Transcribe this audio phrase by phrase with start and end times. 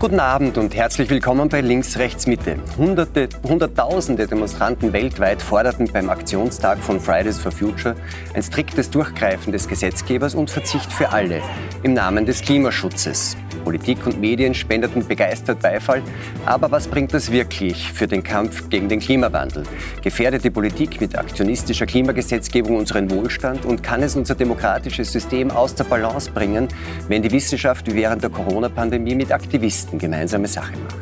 [0.00, 2.54] Guten Abend und herzlich willkommen bei Links, Rechts, Mitte.
[2.76, 7.96] Hunderte, Hunderttausende Demonstranten weltweit forderten beim Aktionstag von Fridays for Future
[8.32, 11.42] ein striktes Durchgreifen des Gesetzgebers und Verzicht für alle
[11.82, 13.36] im Namen des Klimaschutzes.
[13.68, 16.00] Politik und Medien spendeten begeistert Beifall.
[16.46, 19.64] Aber was bringt das wirklich für den Kampf gegen den Klimawandel?
[20.02, 25.74] Gefährdet die Politik mit aktionistischer Klimagesetzgebung unseren Wohlstand und kann es unser demokratisches System aus
[25.74, 26.68] der Balance bringen,
[27.08, 30.96] wenn die Wissenschaft wie während der Corona-Pandemie mit Aktivisten gemeinsame Sache macht?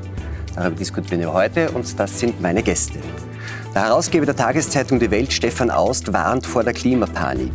[0.56, 2.98] Darüber diskutieren wir heute und das sind meine Gäste.
[3.76, 7.52] Der Herausgeber der Tageszeitung Die Welt, Stefan Aust, warnt vor der Klimapanik.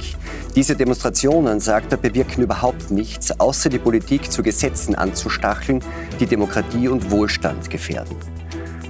[0.55, 5.83] Diese Demonstrationen, sagt er, bewirken überhaupt nichts, außer die Politik zu Gesetzen anzustacheln,
[6.19, 8.15] die Demokratie und Wohlstand gefährden.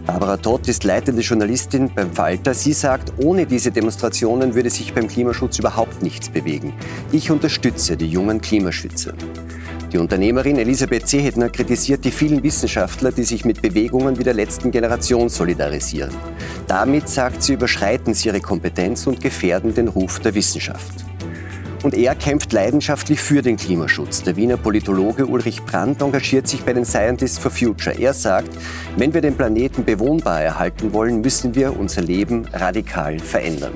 [0.05, 2.53] Barbara Todt ist leitende Journalistin beim Falter.
[2.53, 6.73] Sie sagt, ohne diese Demonstrationen würde sich beim Klimaschutz überhaupt nichts bewegen.
[7.13, 9.13] Ich unterstütze die jungen Klimaschützer.
[9.91, 14.71] Die Unternehmerin Elisabeth Zehetner kritisiert die vielen Wissenschaftler, die sich mit Bewegungen wie der letzten
[14.71, 16.15] Generation solidarisieren.
[16.67, 21.03] Damit, sagt sie, überschreiten sie ihre Kompetenz und gefährden den Ruf der Wissenschaft.
[21.83, 24.23] Und er kämpft leidenschaftlich für den Klimaschutz.
[24.23, 27.97] Der Wiener Politologe Ulrich Brandt engagiert sich bei den Scientists for Future.
[27.99, 28.49] Er sagt,
[28.95, 33.73] wenn wir den Planeten bewohnbar erhalten wollen, müssen wir unser Leben radikal verändern.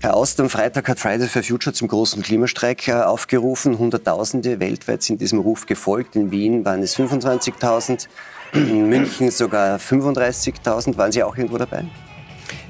[0.00, 3.78] Herr Aust, am Freitag hat Fridays for Future zum großen Klimastreik äh, aufgerufen.
[3.78, 6.14] Hunderttausende weltweit sind diesem Ruf gefolgt.
[6.14, 8.06] In Wien waren es 25.000,
[8.52, 10.96] in München sogar 35.000.
[10.96, 11.84] Waren Sie auch irgendwo dabei?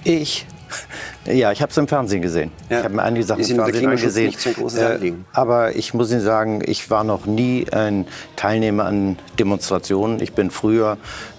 [0.05, 0.47] Ich
[1.27, 2.51] ja, ich habe es im Fernsehen gesehen.
[2.69, 2.79] Ja.
[2.79, 4.27] Ich habe mir einige Sachen im Fernsehen gesehen.
[4.27, 8.06] Nicht so ein großes äh, aber ich muss Ihnen sagen, ich war noch nie ein
[8.37, 10.21] Teilnehmer an Demonstrationen.
[10.21, 10.97] Ich bin früher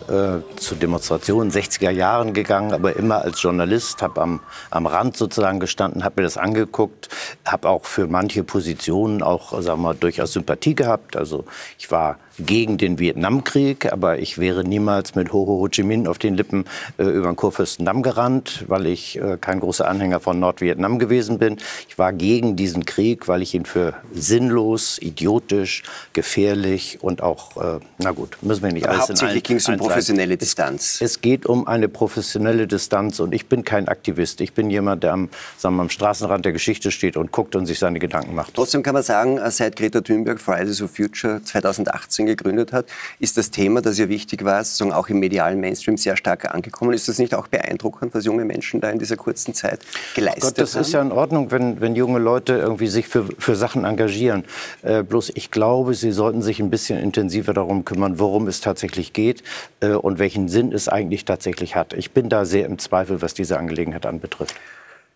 [0.09, 4.39] äh, zu Demonstrationen 60er Jahren gegangen, aber immer als Journalist, habe am,
[4.71, 7.09] am Rand sozusagen gestanden, habe mir das angeguckt,
[7.45, 11.15] habe auch für manche Positionen auch, sagen wir, durchaus Sympathie gehabt.
[11.15, 11.45] Also
[11.77, 16.17] ich war gegen den Vietnamkrieg, aber ich wäre niemals mit Ho Ho Chi Minh auf
[16.17, 16.65] den Lippen
[16.97, 21.57] äh, über den Kurfürstendamm gerannt, weil ich äh, kein großer Anhänger von Nordvietnam gewesen bin.
[21.87, 25.83] Ich war gegen diesen Krieg, weil ich ihn für sinnlos, idiotisch,
[26.13, 29.77] gefährlich und auch, äh, na gut, müssen wir nicht aber alles hauptsächlich ging es um
[29.99, 30.95] professionelle Distanz.
[30.95, 34.39] Es, es, geht um eine professionelle Distanz und ich bin kein Aktivist.
[34.39, 37.65] Ich bin jemand, der am, sagen wir, am Straßenrand der Geschichte steht und guckt und
[37.65, 38.53] sich seine Gedanken macht.
[38.53, 42.85] Trotzdem kann man sagen, seit Greta Thunberg Fridays for Future 2018 gegründet hat,
[43.19, 46.93] ist das Thema, das ihr wichtig war, sozusagen auch im medialen Mainstream sehr stark angekommen.
[46.93, 49.81] Ist das nicht auch beeindruckend, was junge Menschen da in dieser kurzen Zeit
[50.15, 50.79] geleistet Gott, das haben?
[50.79, 54.45] Das ist ja in Ordnung, wenn, wenn junge Leute irgendwie sich für, für Sachen engagieren.
[54.81, 59.11] Äh, bloß ich glaube, sie sollten sich ein bisschen intensiver darum kümmern, worum es tatsächlich
[59.13, 59.43] geht
[59.81, 61.93] äh, und welchen Sinn es eigentlich tatsächlich hat.
[61.93, 64.55] Ich bin da sehr im Zweifel, was diese Angelegenheit anbetrifft.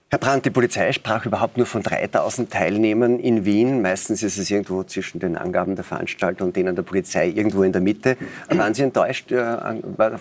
[0.10, 3.82] Herr Brandt, die Polizei sprach überhaupt nur von 3000 Teilnehmern in Wien.
[3.82, 7.72] Meistens ist es irgendwo zwischen den Angaben der Veranstalter und denen der Polizei irgendwo in
[7.72, 8.16] der Mitte.
[8.48, 9.32] Waren Sie enttäuscht?
[9.32, 9.58] Äh,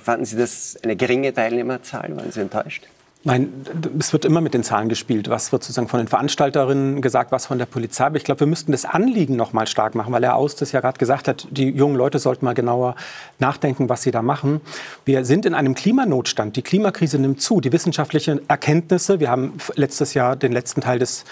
[0.03, 2.17] fanden Sie das eine geringe Teilnehmerzahl?
[2.17, 2.89] Waren Sie enttäuscht?
[3.25, 3.53] Nein,
[4.01, 5.29] es wird immer mit den Zahlen gespielt.
[5.29, 8.07] Was wird sozusagen von den Veranstalterinnen gesagt, was von der Polizei.
[8.07, 10.73] Aber ich glaube, wir müssten das Anliegen noch mal stark machen, weil Herr Aus das
[10.73, 12.97] ja gerade gesagt hat, die jungen Leute sollten mal genauer
[13.39, 14.61] nachdenken, was sie da machen.
[15.05, 16.57] Wir sind in einem Klimanotstand.
[16.57, 17.61] Die Klimakrise nimmt zu.
[17.61, 21.25] Die wissenschaftlichen Erkenntnisse, wir haben letztes Jahr den letzten Teil des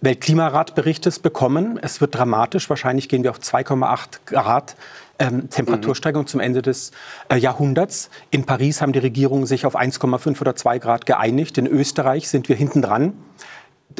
[0.00, 1.78] Weltklimaratberichtes bekommen.
[1.80, 2.68] Es wird dramatisch.
[2.68, 4.76] Wahrscheinlich gehen wir auf 2,8 Grad
[5.18, 6.28] ähm, Temperatursteigerung mhm.
[6.28, 6.92] zum Ende des
[7.28, 8.10] äh, Jahrhunderts.
[8.30, 11.58] In Paris haben die Regierungen sich auf 1,5 oder 2 Grad geeinigt.
[11.58, 13.14] In Österreich sind wir hinten dran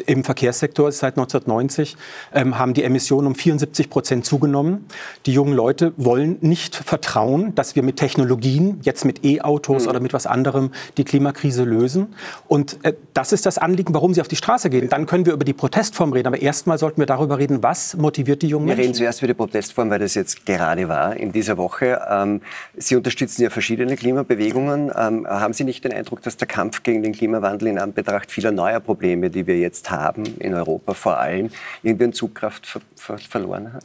[0.01, 1.97] im Verkehrssektor seit 1990
[2.33, 4.85] ähm, haben die Emissionen um 74 Prozent zugenommen.
[5.25, 9.89] Die jungen Leute wollen nicht vertrauen, dass wir mit Technologien, jetzt mit E-Autos mhm.
[9.89, 12.13] oder mit was anderem, die Klimakrise lösen.
[12.47, 14.89] Und äh, das ist das Anliegen, warum sie auf die Straße gehen.
[14.89, 16.27] Dann können wir über die Protestform reden.
[16.27, 18.77] Aber erstmal sollten wir darüber reden, was motiviert die jungen Menschen.
[18.77, 22.01] Wir reden zuerst über die Protestform, weil das jetzt gerade war in dieser Woche.
[22.09, 22.41] Ähm,
[22.75, 24.91] sie unterstützen ja verschiedene Klimabewegungen.
[24.95, 28.51] Ähm, haben Sie nicht den Eindruck, dass der Kampf gegen den Klimawandel in Anbetracht vieler
[28.51, 31.49] neuer Probleme, die wir jetzt haben, in Europa vor allem,
[31.83, 33.83] irgendwie an Zugkraft ver ver verloren hat?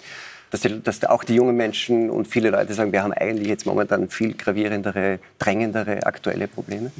[0.50, 3.64] Dass, die, dass, auch die jungen Menschen und viele Leute sagen, wir haben eigentlich jetzt
[3.64, 6.92] momentan viel gravierendere, drängendere aktuelle Probleme?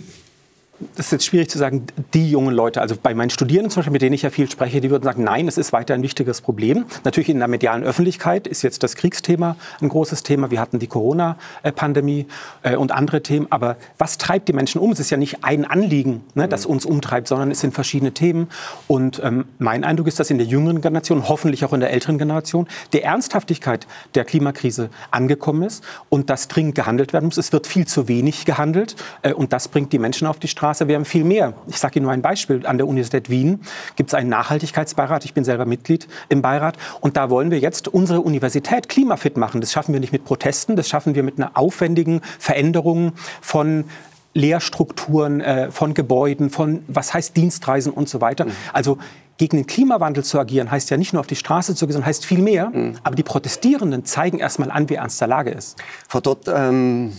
[0.97, 3.93] Das ist jetzt schwierig zu sagen, die jungen Leute, also bei meinen Studierenden zum Beispiel,
[3.93, 6.41] mit denen ich ja viel spreche, die würden sagen, nein, es ist weiter ein wichtiges
[6.41, 6.85] Problem.
[7.05, 10.51] Natürlich in der medialen Öffentlichkeit ist jetzt das Kriegsthema ein großes Thema.
[10.51, 12.27] Wir hatten die Corona-Pandemie
[12.63, 13.47] äh, und andere Themen.
[13.51, 14.93] Aber was treibt die Menschen um?
[14.93, 18.49] Es ist ja nicht ein Anliegen, ne, das uns umtreibt, sondern es sind verschiedene Themen.
[18.89, 22.19] Und ähm, mein Eindruck ist, dass in der jüngeren Generation, hoffentlich auch in der älteren
[22.19, 27.37] Generation, die Ernsthaftigkeit der Klimakrise angekommen ist und dass dringend gehandelt werden muss.
[27.37, 30.72] Es wird viel zu wenig gehandelt äh, und das bringt die Menschen auf die Straße.
[30.73, 31.53] Straße, wir haben viel mehr.
[31.67, 32.67] Ich sage Ihnen nur ein Beispiel.
[32.67, 33.61] An der Universität Wien
[33.97, 35.27] gibt es einen Nachhaltigkeitsbeirat.
[35.27, 36.79] Ich bin selber Mitglied im Beirat.
[37.01, 39.61] Und da wollen wir jetzt unsere Universität klimafit machen.
[39.61, 43.85] Das schaffen wir nicht mit Protesten, das schaffen wir mit einer aufwendigen Veränderung von
[44.33, 48.47] Lehrstrukturen, äh, von Gebäuden, von was heißt Dienstreisen und so weiter.
[48.47, 48.53] Mhm.
[48.73, 48.97] Also
[49.37, 52.09] gegen den Klimawandel zu agieren, heißt ja nicht nur auf die Straße zu gehen, sondern
[52.09, 52.71] heißt viel mehr.
[52.71, 52.95] Mhm.
[53.03, 55.77] Aber die Protestierenden zeigen erstmal an, wie ernst der Lage ist.
[56.09, 57.13] Frau Dott, ähm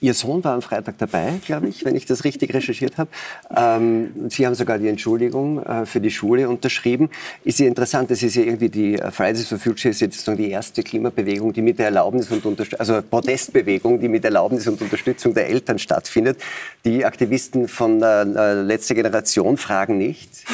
[0.00, 3.08] Ihr Sohn war am Freitag dabei, glaube ich, wenn ich das richtig recherchiert habe.
[3.54, 7.08] Ähm, Sie haben sogar die Entschuldigung äh, für die Schule unterschrieben.
[7.44, 10.50] Ist ja interessant, das ist ja irgendwie die äh, Fridays for Future ist jetzt die
[10.50, 15.32] erste Klimabewegung, die mit der Erlaubnis und Unterstützung, also Protestbewegung, die mit Erlaubnis und Unterstützung
[15.32, 16.42] der Eltern stattfindet.
[16.84, 20.44] Die Aktivisten von äh, äh letzter Generation fragen nicht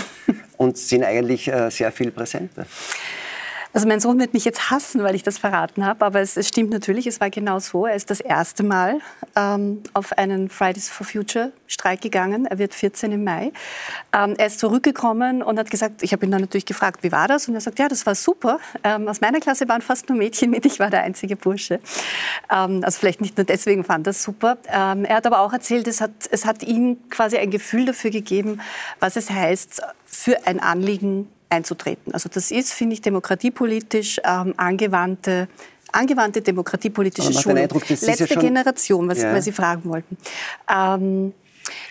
[0.57, 2.67] und sind eigentlich äh, sehr viel präsenter.
[3.75, 6.49] Also mein Sohn wird mich jetzt hassen, weil ich das verraten habe, aber es, es
[6.49, 7.87] stimmt natürlich, es war genau so.
[7.87, 9.01] Er ist das erste Mal
[9.35, 12.45] ähm, auf einen Fridays for Future Streik gegangen.
[12.45, 13.51] Er wird 14 im Mai.
[14.13, 17.29] Ähm, er ist zurückgekommen und hat gesagt, ich habe ihn dann natürlich gefragt, wie war
[17.29, 17.49] das?
[17.49, 18.61] Und er sagt, ja, das war super.
[18.85, 21.81] Ähm, aus meiner Klasse waren fast nur Mädchen mit, ich war der einzige Bursche.
[22.51, 24.59] Ähm, also vielleicht nicht nur deswegen fand das super.
[24.69, 28.11] Ähm, er hat aber auch erzählt, es hat, es hat ihm quasi ein Gefühl dafür
[28.11, 28.61] gegeben,
[29.01, 32.13] was es heißt, für ein Anliegen einzutreten.
[32.13, 35.49] Also das ist, finde ich, demokratiepolitisch ähm, angewandte
[35.93, 37.61] angewandte demokratiepolitische Schule.
[37.61, 39.35] Eindruck, Letzte ja Generation, was, ja.
[39.35, 40.17] was Sie fragen wollten.
[40.75, 41.35] Ähm,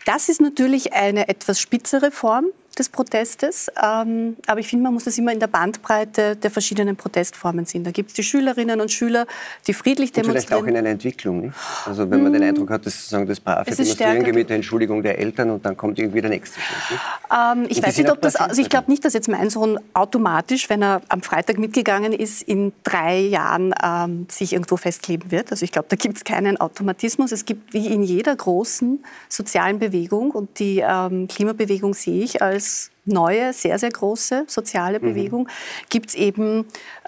[0.06, 2.46] das ist natürlich eine etwas spitzere Form
[2.78, 3.70] des Protestes.
[3.82, 7.84] Ähm, aber ich finde, man muss das immer in der Bandbreite der verschiedenen Protestformen sehen.
[7.84, 9.28] Da gibt es die Schülerinnen und Schüler,
[9.68, 10.38] die friedlich demonstrieren.
[10.38, 11.42] Und vielleicht auch in einer Entwicklung.
[11.42, 11.56] Nicht?
[11.86, 12.36] Also wenn man mm.
[12.36, 15.76] den Eindruck hat, dass sozusagen das brave Demonstrieren mit der Entschuldigung der Eltern und dann
[15.76, 17.00] kommt irgendwie der nächste Schritt.
[17.32, 20.70] Ähm, ich weiß nicht, ob das, also ich glaube nicht, dass jetzt mein Sohn automatisch,
[20.70, 25.52] wenn er am Freitag mitgegangen ist, in drei Jahren ähm, sich irgendwo festkleben wird.
[25.52, 27.34] Also ich glaube, da gibt es keinen Automatismus.
[27.34, 32.61] Es gibt wie in jeder großen sozialen Bewegung und die ähm, Klimabewegung sehe ich als
[32.62, 35.04] als neue, sehr, sehr große soziale mhm.
[35.04, 35.50] Bewegung, mhm.
[35.90, 36.66] gibt es eben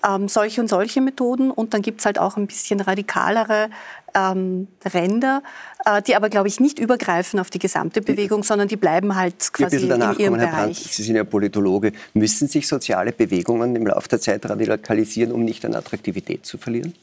[0.07, 3.69] ähm, solche und solche Methoden und dann gibt es halt auch ein bisschen radikalere
[4.15, 5.43] ähm, Ränder,
[5.85, 9.53] äh, die aber, glaube ich, nicht übergreifen auf die gesamte Bewegung, sondern die bleiben halt
[9.53, 10.51] quasi in ihrem kommen, Bereich.
[10.51, 11.93] Brandt, Sie sind ja Politologe.
[12.13, 16.95] Müssen sich soziale Bewegungen im Laufe der Zeit radikalisieren, um nicht an Attraktivität zu verlieren?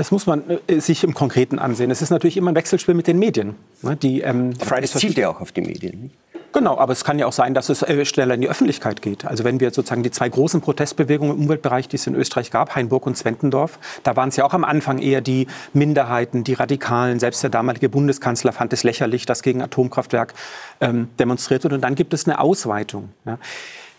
[0.00, 1.90] Das muss man äh, sich im Konkreten ansehen.
[1.90, 3.56] Es ist natürlich immer ein Wechselspiel mit den Medien.
[3.82, 3.96] Ne?
[3.96, 6.04] Die, ähm, Fridays zielt ja auch auf die Medien.
[6.04, 6.14] Nicht?
[6.54, 9.26] Genau, aber es kann ja auch sein, dass es äh, schneller in die Öffentlichkeit geht.
[9.26, 12.74] Also wenn wir sozusagen die zwei großen Protestbewegungen im Umweltbereich, die es in Österreich gab,
[12.76, 17.20] Hainburg und Zwentendorf, da waren es ja auch am Anfang eher die Minderheiten, die Radikalen.
[17.20, 20.32] Selbst der damalige Bundeskanzler fand es lächerlich, dass gegen Atomkraftwerk
[20.80, 21.74] ähm, demonstriert wird.
[21.74, 23.10] Und dann gibt es eine Ausweitung.
[23.26, 23.36] Ja.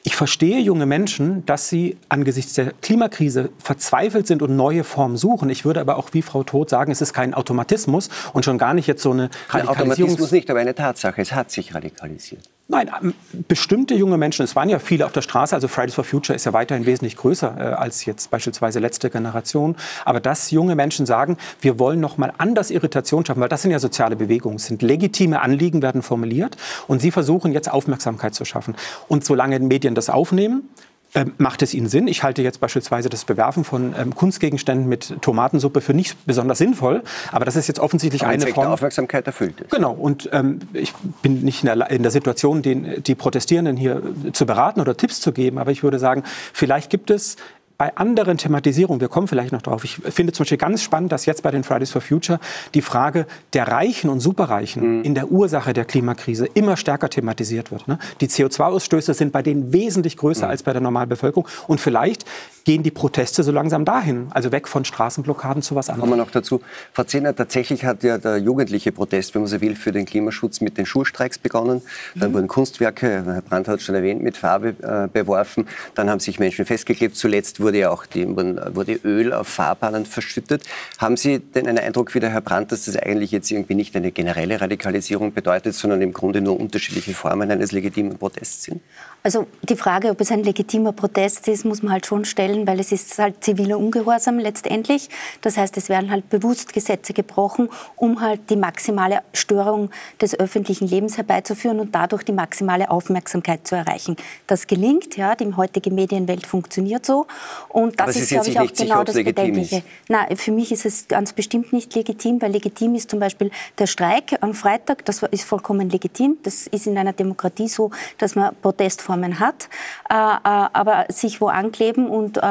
[0.04, 5.50] Ich verstehe junge Menschen, dass sie angesichts der Klimakrise verzweifelt sind und neue Formen suchen.
[5.50, 8.74] Ich würde aber auch wie Frau Todt sagen, es ist kein Automatismus und schon gar
[8.74, 9.70] nicht jetzt so eine Radikalisierung.
[9.70, 12.50] Automatismus nicht, aber eine Tatsache, es hat sich radikalisiert.
[12.72, 13.14] Nein, ähm,
[13.50, 16.46] bestimmte junge Menschen, es waren ja viele auf der Straße, also Fridays for Future ist
[16.46, 19.76] ja weiterhin wesentlich größer äh, als jetzt beispielsweise letzte Generation.
[20.06, 23.72] Aber dass junge Menschen sagen, wir wollen noch mal anders Irritation schaffen, weil das sind
[23.72, 26.56] ja soziale Bewegungen, sind legitime Anliegen, werden formuliert
[26.88, 28.78] und sie versuchen jetzt Aufmerksamkeit zu schaffen.
[29.10, 30.70] Und solange Medien das aufnehmen,
[31.14, 32.08] ähm, macht es Ihnen Sinn?
[32.08, 37.04] Ich halte jetzt beispielsweise das Bewerfen von ähm, Kunstgegenständen mit Tomatensuppe für nicht besonders sinnvoll,
[37.32, 38.66] aber das ist jetzt offensichtlich aber eine Form.
[38.66, 39.72] Der Aufmerksamkeit erfüllt ist.
[39.72, 44.02] Genau, und ähm, ich bin nicht in der, in der Situation, den, die Protestierenden hier
[44.34, 47.36] zu beraten oder Tipps zu geben, aber ich würde sagen, vielleicht gibt es
[47.82, 51.26] bei anderen Thematisierungen, wir kommen vielleicht noch drauf, ich finde zum Beispiel ganz spannend, dass
[51.26, 52.40] jetzt bei den Fridays for Future
[52.76, 55.04] die Frage der Reichen und Superreichen mhm.
[55.04, 57.88] in der Ursache der Klimakrise immer stärker thematisiert wird.
[57.88, 57.98] Ne?
[58.22, 60.52] Die CO2-Ausstöße sind bei denen wesentlich größer mhm.
[60.52, 61.48] als bei der normalen Bevölkerung.
[61.66, 62.24] Und vielleicht
[62.66, 66.10] gehen die Proteste so langsam dahin, also weg von Straßenblockaden zu was anderem.
[66.10, 66.62] Kommen wir noch dazu.
[66.94, 70.62] Frau Zehner, tatsächlich hat ja der jugendliche Protest, wenn man so will, für den Klimaschutz
[70.62, 71.82] mit den Schulstreiks begonnen.
[72.14, 72.36] Dann mhm.
[72.36, 75.68] wurden Kunstwerke, Herr Brandt hat es schon erwähnt, mit Farbe äh, beworfen.
[75.96, 77.16] Dann haben sich Menschen festgeklebt.
[77.16, 80.64] Zuletzt wurde wurde ja auch die, wurde Öl auf Fahrbahnen verschüttet.
[80.98, 83.96] Haben Sie denn einen Eindruck wie der Herr Brandt, dass das eigentlich jetzt irgendwie nicht
[83.96, 88.82] eine generelle Radikalisierung bedeutet, sondern im Grunde nur unterschiedliche Formen eines legitimen Protests sind?
[89.24, 92.80] Also die Frage, ob es ein legitimer Protest ist, muss man halt schon stellen, weil
[92.80, 95.10] es ist halt ziviler Ungehorsam letztendlich.
[95.42, 100.88] Das heißt, es werden halt bewusst Gesetze gebrochen, um halt die maximale Störung des öffentlichen
[100.88, 104.16] Lebens herbeizuführen und dadurch die maximale Aufmerksamkeit zu erreichen.
[104.48, 107.28] Das gelingt, ja, die heutige Medienwelt funktioniert so
[107.70, 109.84] und das ist, glaube ich, auch genau das Bedenkliche.
[110.08, 113.88] Na, für mich ist es ganz bestimmt nicht legitim, weil legitim ist zum Beispiel der
[113.88, 116.38] Streik am Freitag, das ist vollkommen legitim.
[116.44, 119.70] Das ist in einer Demokratie so, dass man Protestformen hat.
[120.10, 122.42] Äh, äh, aber sich wo ankleben und äh,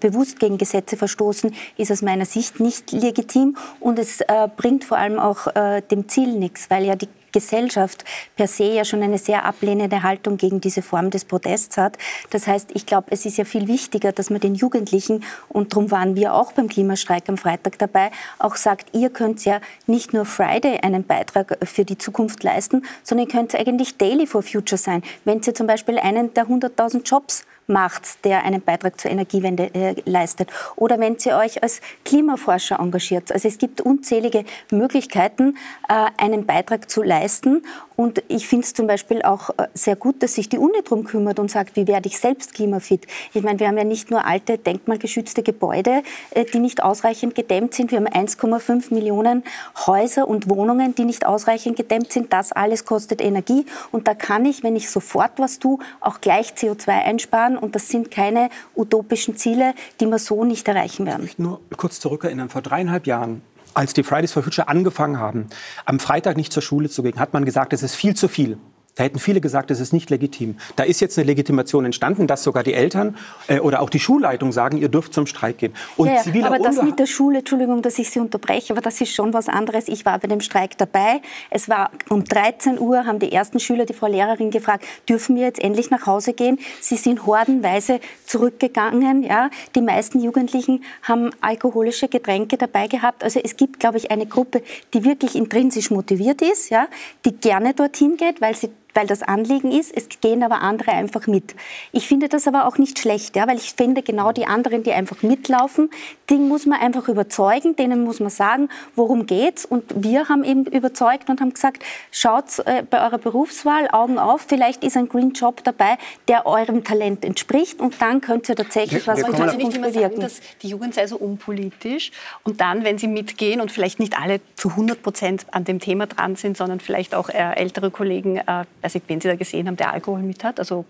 [0.00, 3.56] bewusst gegen Gesetze verstoßen, ist aus meiner Sicht nicht legitim.
[3.80, 4.20] Und es
[4.56, 5.46] bringt vor allem auch
[5.90, 8.04] dem Ziel nichts, weil ja die Gesellschaft
[8.36, 11.98] per se ja schon eine sehr ablehnende Haltung gegen diese Form des Protests hat.
[12.30, 15.90] Das heißt, ich glaube, es ist ja viel wichtiger, dass man den Jugendlichen, und darum
[15.90, 20.24] waren wir auch beim Klimastreik am Freitag dabei, auch sagt, ihr könnt ja nicht nur
[20.24, 25.02] Friday einen Beitrag für die Zukunft leisten, sondern ihr könnt eigentlich Daily for Future sein.
[25.24, 29.94] Wenn ihr zum Beispiel einen der 100.000 Jobs macht, der einen Beitrag zur Energiewende äh,
[30.04, 30.50] leistet.
[30.76, 33.32] Oder wenn ihr euch als Klimaforscher engagiert.
[33.32, 35.56] Also es gibt unzählige Möglichkeiten,
[35.88, 37.62] äh, einen Beitrag zu leisten.
[37.96, 41.04] Und ich finde es zum Beispiel auch äh, sehr gut, dass sich die Uni darum
[41.04, 43.06] kümmert und sagt, wie werde ich selbst klimafit.
[43.32, 47.74] Ich meine, wir haben ja nicht nur alte denkmalgeschützte Gebäude, äh, die nicht ausreichend gedämmt
[47.74, 47.90] sind.
[47.90, 49.44] Wir haben 1,5 Millionen
[49.86, 52.32] Häuser und Wohnungen, die nicht ausreichend gedämmt sind.
[52.32, 53.66] Das alles kostet Energie.
[53.90, 57.56] Und da kann ich, wenn ich sofort was tue, auch gleich CO2 einsparen.
[57.62, 61.26] Und das sind keine utopischen Ziele, die wir so nicht erreichen werden.
[61.26, 62.48] Ich nur kurz zurückerinnern.
[62.48, 63.40] Vor dreieinhalb Jahren
[63.72, 65.46] als die Fridays for Future angefangen haben,
[65.84, 68.58] am Freitag nicht zur Schule zu gehen, hat man gesagt, es ist viel zu viel.
[68.94, 70.56] Da hätten viele gesagt, es ist nicht legitim.
[70.76, 73.16] Da ist jetzt eine Legitimation entstanden, dass sogar die Eltern
[73.48, 75.72] äh, oder auch die Schulleitung sagen, ihr dürft zum Streik gehen.
[75.96, 79.00] Und ja, ja, aber das mit der Schule, Entschuldigung, dass ich Sie unterbreche, aber das
[79.00, 79.88] ist schon was anderes.
[79.88, 81.22] Ich war bei dem Streik dabei.
[81.48, 85.44] Es war um 13 Uhr, haben die ersten Schüler die Frau Lehrerin gefragt, dürfen wir
[85.44, 86.58] jetzt endlich nach Hause gehen?
[86.80, 89.22] Sie sind hordenweise zurückgegangen.
[89.22, 89.48] Ja?
[89.74, 93.24] Die meisten Jugendlichen haben alkoholische Getränke dabei gehabt.
[93.24, 96.88] Also es gibt, glaube ich, eine Gruppe, die wirklich intrinsisch motiviert ist, ja?
[97.24, 99.96] die gerne dorthin geht, weil sie weil das Anliegen ist.
[99.96, 101.54] Es gehen aber andere einfach mit.
[101.92, 104.92] Ich finde das aber auch nicht schlecht, ja, weil ich finde genau die anderen, die
[104.92, 105.90] einfach mitlaufen,
[106.30, 109.64] die muss man einfach überzeugen, denen muss man sagen, worum geht's.
[109.64, 114.46] Und wir haben eben überzeugt und haben gesagt, schaut äh, bei eurer Berufswahl Augen auf,
[114.48, 119.06] vielleicht ist ein Green Job dabei, der eurem Talent entspricht und dann könnt ihr tatsächlich
[119.06, 122.10] wir, was wir können nicht immer sagen, dass die Jugend sei so unpolitisch
[122.44, 126.06] und dann, wenn sie mitgehen und vielleicht nicht alle zu 100 Prozent an dem Thema
[126.06, 129.66] dran sind, sondern vielleicht auch äh, ältere Kollegen äh, weiß nicht, wen Sie da gesehen
[129.66, 130.58] haben, der Alkohol mit hat.
[130.58, 130.84] Also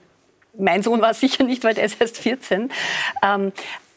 [0.58, 2.70] mein Sohn war es sicher nicht, weil der ist erst 14.
[3.22, 3.52] Ähm,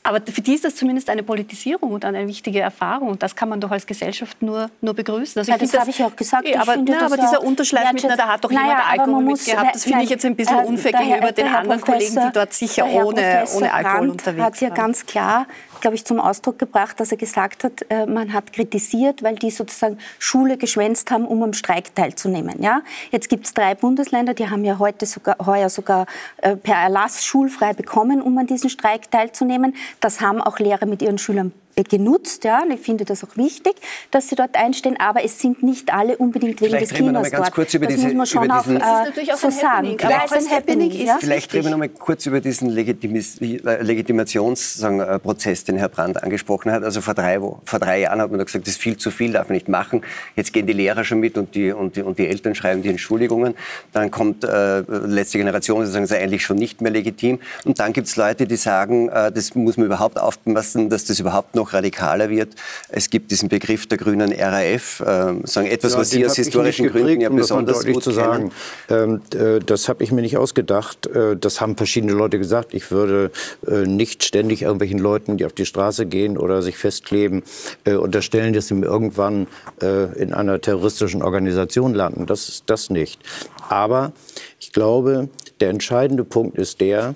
[0.06, 3.10] aber für die ist das zumindest eine Politisierung und eine wichtige Erfahrung.
[3.10, 5.40] Und das kann man doch als Gesellschaft nur, nur begrüßen.
[5.40, 6.48] Also ja, das, habe ich auch gesagt.
[6.48, 9.74] Ja, aber, na, aber dieser Unterschleif mit, na, da hat doch naja, jemand Alkohol mitgehabt.
[9.74, 12.86] Das finde ich jetzt ein bisschen äh, unfair gegenüber den anderen Kollegen, die dort sicher
[12.86, 14.46] ohne, ohne Alkohol Brandt unterwegs waren.
[14.46, 15.48] hat ja ganz klar
[15.86, 19.52] glaube ich, zum Ausdruck gebracht, dass er gesagt hat, äh, man hat kritisiert, weil die
[19.52, 22.60] sozusagen Schule geschwänzt haben, um am Streik teilzunehmen.
[22.60, 22.82] Ja?
[23.12, 27.24] Jetzt gibt es drei Bundesländer, die haben ja heute sogar, heuer sogar äh, per Erlass
[27.24, 29.76] schulfrei bekommen, um an diesem Streik teilzunehmen.
[30.00, 31.52] Das haben auch Lehrer mit ihren Schülern
[31.84, 32.44] genutzt.
[32.44, 33.76] Ja, und ich finde das auch wichtig,
[34.12, 34.98] dass sie dort einstehen.
[35.00, 37.52] Aber es sind nicht alle unbedingt wegen des Klimas dort.
[37.52, 39.98] Kurz über das diese, muss man schon auch, äh, auch so sagen.
[40.00, 41.18] Vielleicht, ein Happening ist ja?
[41.20, 46.72] vielleicht reden wir noch mal kurz über diesen Legitimis äh, Legitimationsprozess, den Herr Brandt angesprochen
[46.72, 46.84] hat.
[46.84, 49.50] Also vor drei, vor drei Jahren hat man gesagt, das ist viel zu viel, darf
[49.50, 50.02] man nicht machen.
[50.36, 52.90] Jetzt gehen die Lehrer schon mit und die, und die, und die Eltern schreiben die
[52.90, 53.56] Entschuldigungen.
[53.92, 57.40] Dann kommt äh, letzte Generation, die sagen, es ist eigentlich schon nicht mehr legitim.
[57.64, 61.20] Und dann gibt es Leute, die sagen, äh, das muss man überhaupt aufpassen, dass das
[61.20, 62.56] überhaupt noch noch radikaler wird.
[62.90, 65.04] Es gibt diesen Begriff der grünen RAF, äh,
[65.44, 68.52] sagen etwas, ja, was Sie aus historischen Gründen ja besonders um gut zu sagen.
[68.90, 71.08] Ähm, äh, das habe ich mir nicht ausgedacht.
[71.08, 72.74] Äh, das haben verschiedene Leute gesagt.
[72.74, 73.32] Ich würde
[73.68, 77.44] äh, nicht ständig irgendwelchen Leuten, die auf die Straße gehen oder sich festkleben,
[77.86, 79.48] äh, unterstellen, dass sie irgendwann
[79.82, 82.26] äh, in einer terroristischen Organisation landen.
[82.26, 83.22] Das ist das nicht.
[83.70, 84.14] Aber
[84.60, 85.30] ich glaube,
[85.60, 87.16] der entscheidende Punkt ist der,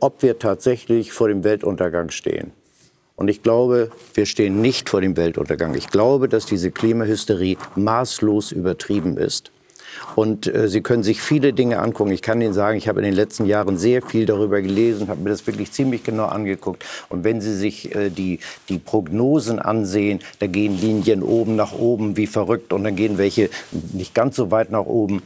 [0.00, 2.52] ob wir tatsächlich vor dem Weltuntergang stehen.
[3.20, 5.74] Und ich glaube, wir stehen nicht vor dem Weltuntergang.
[5.74, 9.52] Ich glaube, dass diese Klimahysterie maßlos übertrieben ist.
[10.16, 12.12] Und äh, Sie können sich viele Dinge angucken.
[12.12, 15.20] Ich kann Ihnen sagen, ich habe in den letzten Jahren sehr viel darüber gelesen, habe
[15.20, 16.82] mir das wirklich ziemlich genau angeguckt.
[17.10, 18.38] Und wenn Sie sich äh, die,
[18.70, 23.50] die Prognosen ansehen, da gehen Linien oben nach oben wie verrückt und dann gehen welche
[23.92, 25.22] nicht ganz so weit nach oben.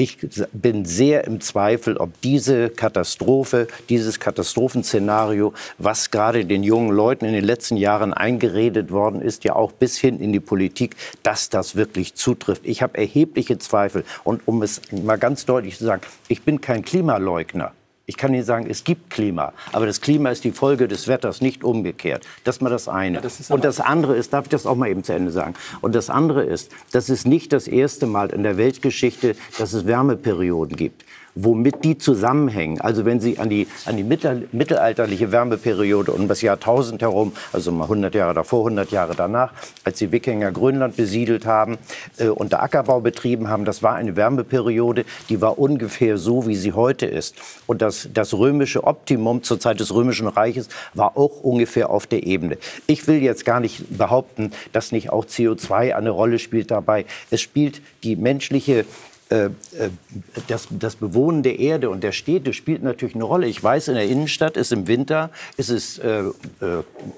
[0.00, 0.16] Ich
[0.52, 7.32] bin sehr im Zweifel, ob diese Katastrophe, dieses Katastrophenszenario, was gerade den jungen Leuten in
[7.32, 11.74] den letzten Jahren eingeredet worden ist, ja auch bis hin in die Politik, dass das
[11.74, 12.62] wirklich zutrifft.
[12.64, 14.04] Ich habe erhebliche Zweifel.
[14.22, 17.72] Und um es mal ganz deutlich zu sagen, ich bin kein Klimaleugner.
[18.10, 21.42] Ich kann Ihnen sagen, es gibt Klima, aber das Klima ist die Folge des Wetters,
[21.42, 22.26] nicht umgekehrt.
[22.42, 23.16] Das ist mal das eine.
[23.16, 25.52] Ja, das und das andere ist, darf ich das auch mal eben zu Ende sagen?
[25.82, 29.84] Und das andere ist, das ist nicht das erste Mal in der Weltgeschichte, dass es
[29.84, 31.04] Wärmeperioden gibt.
[31.34, 32.80] Womit die zusammenhängen.
[32.80, 37.84] Also wenn Sie an die, an die mittelalterliche Wärmeperiode um das Jahrtausend herum, also mal
[37.84, 39.52] 100 Jahre davor, 100 Jahre danach,
[39.84, 41.78] als die Wikinger Grönland besiedelt haben
[42.18, 46.56] äh, und der Ackerbau betrieben haben, das war eine Wärmeperiode, die war ungefähr so, wie
[46.56, 47.36] sie heute ist.
[47.66, 52.24] Und das, das römische Optimum zur Zeit des Römischen Reiches war auch ungefähr auf der
[52.24, 52.58] Ebene.
[52.86, 57.04] Ich will jetzt gar nicht behaupten, dass nicht auch CO2 eine Rolle spielt dabei.
[57.30, 58.84] Es spielt die menschliche
[59.28, 63.46] das, das Bewohnen der Erde und der Städte spielt natürlich eine Rolle.
[63.46, 66.32] Ich weiß, in der Innenstadt ist im Winter ist es äh, äh,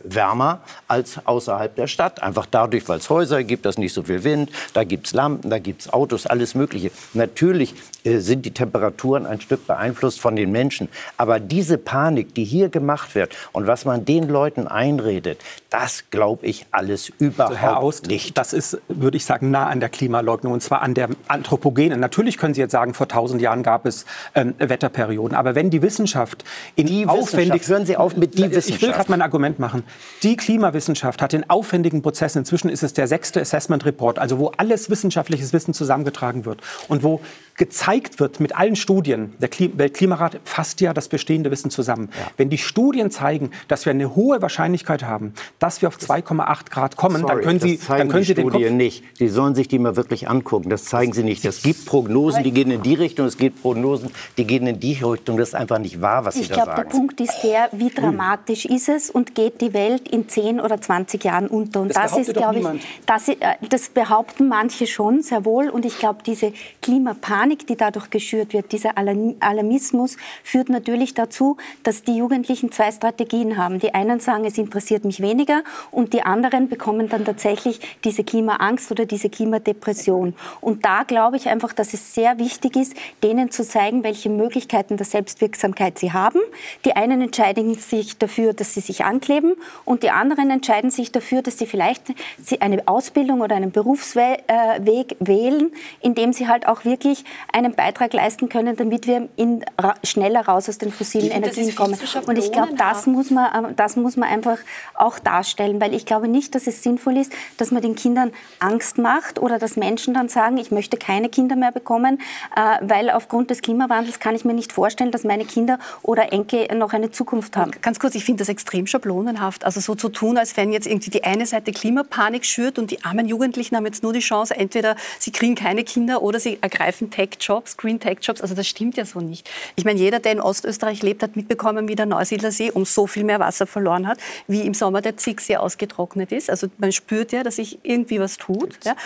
[0.02, 2.22] wärmer als außerhalb der Stadt.
[2.22, 5.50] Einfach dadurch, weil es Häuser gibt, dass nicht so viel Wind, da gibt es Lampen,
[5.50, 6.90] da gibt es Autos, alles Mögliche.
[7.14, 7.74] Natürlich
[8.04, 10.88] äh, sind die Temperaturen ein Stück beeinflusst von den Menschen.
[11.16, 15.40] Aber diese Panik, die hier gemacht wird und was man den Leuten einredet,
[15.70, 18.36] das glaube ich alles überhaupt also Herr Aust, nicht.
[18.36, 22.38] Das ist, würde ich sagen, nah an der Klimaleugnung und zwar an der anthropogenen Natürlich
[22.38, 24.04] können Sie jetzt sagen, vor tausend Jahren gab es
[24.34, 25.36] ähm, Wetterperioden.
[25.36, 26.44] Aber wenn die Wissenschaft
[26.76, 27.68] in die aufwendig...
[27.68, 28.68] Hören Sie auf mit die Wissenschaft.
[28.68, 29.84] Ich will gerade mein Argument machen.
[30.22, 34.52] Die Klimawissenschaft hat in aufwendigen Prozessen, inzwischen ist es der sechste Assessment Report, also wo
[34.56, 37.20] alles wissenschaftliches Wissen zusammengetragen wird und wo
[37.60, 42.08] gezeigt wird mit allen Studien, der Weltklimarat fasst ja das bestehende Wissen zusammen.
[42.18, 42.30] Ja.
[42.38, 46.96] Wenn die Studien zeigen, dass wir eine hohe Wahrscheinlichkeit haben, dass wir auf 2,8 Grad
[46.96, 49.04] kommen, Sorry, dann können Sie, dann können Sie den Kopf nicht.
[49.20, 50.70] Die sollen sich die mal wirklich angucken.
[50.70, 51.44] Das zeigen Sie nicht.
[51.44, 53.26] Es gibt Prognosen, die gehen in die Richtung.
[53.26, 55.36] Es gibt Prognosen, die gehen in die Richtung.
[55.36, 56.88] Das ist einfach nicht wahr, was Sie ich da glaub, sagen.
[56.88, 60.30] Ich glaube, der Punkt ist der, wie dramatisch ist es und geht die Welt in
[60.30, 61.82] 10 oder 20 Jahren unter.
[61.82, 62.66] Und das, das ist, glaube ich,
[63.04, 63.36] das, äh,
[63.68, 65.68] das behaupten manche schon sehr wohl.
[65.68, 68.72] Und ich glaube, diese Klimapanik, die dadurch geschürt wird.
[68.72, 73.78] Dieser Alarmismus führt natürlich dazu, dass die Jugendlichen zwei Strategien haben.
[73.78, 78.90] Die einen sagen, es interessiert mich weniger und die anderen bekommen dann tatsächlich diese Klimaangst
[78.90, 80.34] oder diese Klimadepression.
[80.60, 84.96] Und da glaube ich einfach, dass es sehr wichtig ist, denen zu zeigen, welche Möglichkeiten
[84.96, 86.40] der Selbstwirksamkeit sie haben.
[86.84, 89.54] Die einen entscheiden sich dafür, dass sie sich ankleben
[89.84, 92.14] und die anderen entscheiden sich dafür, dass sie vielleicht
[92.60, 94.80] eine Ausbildung oder einen Berufsweg äh,
[95.20, 100.46] wählen, indem sie halt auch wirklich einen Beitrag leisten können, damit wir in, ra schneller
[100.46, 101.98] raus aus den fossilen Energien kommen.
[102.26, 104.58] Und ich glaube, das muss, man, ähm, das muss man einfach
[104.94, 108.98] auch darstellen, weil ich glaube nicht, dass es sinnvoll ist, dass man den Kindern Angst
[108.98, 112.20] macht oder dass Menschen dann sagen, ich möchte keine Kinder mehr bekommen,
[112.56, 116.68] äh, weil aufgrund des Klimawandels kann ich mir nicht vorstellen, dass meine Kinder oder Enkel
[116.76, 117.72] noch eine Zukunft haben.
[117.82, 119.64] Ganz kurz, ich finde das extrem schablonenhaft.
[119.64, 123.04] Also so zu tun, als wenn jetzt irgendwie die eine Seite Klimapanik schürt und die
[123.04, 127.10] armen Jugendlichen haben jetzt nur die Chance, entweder sie kriegen keine Kinder oder sie ergreifen
[127.20, 128.40] Tech-Jobs, Green Tech-Jobs.
[128.40, 129.50] Also das stimmt ja so nicht.
[129.76, 133.06] Ich meine, jeder, der in Ostösterreich lebt, hat mitbekommen, wie der Neusiedler See um so
[133.06, 136.48] viel mehr Wasser verloren hat, wie im Sommer der Zicksee ausgetrocknet ist.
[136.48, 138.78] Also man spürt ja, dass sich irgendwie was tut.
[138.84, 138.96] Ja.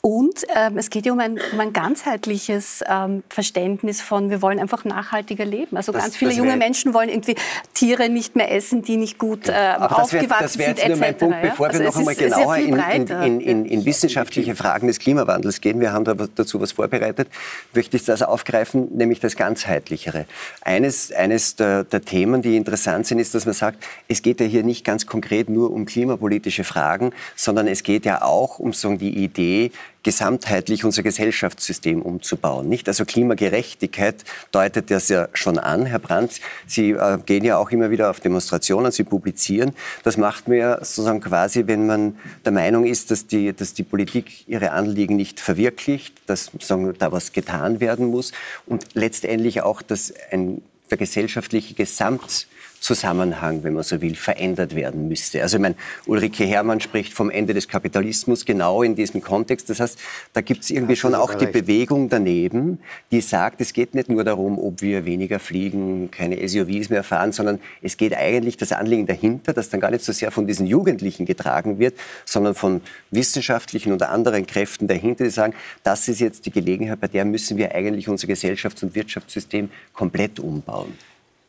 [0.00, 4.60] Und ähm, es geht ja um ein, um ein ganzheitliches ähm, Verständnis von, wir wollen
[4.60, 5.76] einfach nachhaltiger leben.
[5.76, 7.34] Also das, ganz viele junge Menschen wollen irgendwie
[7.74, 10.30] Tiere nicht mehr essen, die nicht gut äh, aufgewachsen sind.
[10.40, 13.64] Das wäre jetzt nur mein Punkt, bevor also wir noch einmal genauer in, in, in,
[13.64, 15.80] in, wissenschaftliche Fragen des Klimawandels gehen.
[15.80, 17.28] Wir haben dazu was vorbereitet.
[17.74, 20.26] Möchte ich das aufgreifen, nämlich das ganzheitlichere.
[20.62, 24.46] Eines, eines der, der Themen, die interessant sind, ist, dass man sagt, es geht ja
[24.46, 28.94] hier nicht ganz konkret nur um klimapolitische Fragen, sondern es geht ja auch um so
[28.94, 32.68] die Idee, gesamtheitlich unser Gesellschaftssystem umzubauen.
[32.68, 32.88] Nicht?
[32.88, 36.40] Also Klimagerechtigkeit deutet das ja schon an, Herr Brandt.
[36.66, 39.72] Sie äh, gehen ja auch immer wieder auf Demonstrationen, Sie publizieren.
[40.04, 43.82] Das macht man ja sozusagen quasi, wenn man der Meinung ist, dass die, dass die
[43.82, 48.32] Politik ihre Anliegen nicht verwirklicht, dass sozusagen da was getan werden muss
[48.66, 52.46] und letztendlich auch, dass ein, der gesellschaftliche Gesamt
[52.80, 55.42] Zusammenhang, wenn man so will, verändert werden müsste.
[55.42, 55.74] Also ich meine,
[56.06, 59.68] Ulrike Herrmann spricht vom Ende des Kapitalismus genau in diesem Kontext.
[59.70, 59.98] Das heißt,
[60.32, 61.52] da gibt es irgendwie schon auch die recht.
[61.52, 66.88] Bewegung daneben, die sagt, es geht nicht nur darum, ob wir weniger fliegen, keine SUVs
[66.90, 70.30] mehr fahren, sondern es geht eigentlich das Anliegen dahinter, das dann gar nicht so sehr
[70.30, 76.08] von diesen Jugendlichen getragen wird, sondern von wissenschaftlichen oder anderen Kräften dahinter, die sagen, das
[76.08, 80.96] ist jetzt die Gelegenheit, bei der müssen wir eigentlich unser Gesellschafts- und Wirtschaftssystem komplett umbauen.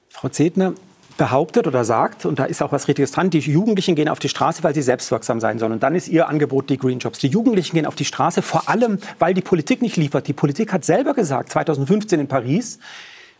[0.10, 0.74] Frau Zedner,
[1.20, 4.30] behauptet oder sagt, und da ist auch was Richtiges dran, die Jugendlichen gehen auf die
[4.30, 5.74] Straße, weil sie selbstwirksam sein sollen.
[5.74, 7.20] Und dann ist ihr Angebot die Green Jobs.
[7.20, 10.28] Die Jugendlichen gehen auf die Straße, vor allem, weil die Politik nicht liefert.
[10.28, 12.80] Die Politik hat selber gesagt, 2015 in Paris,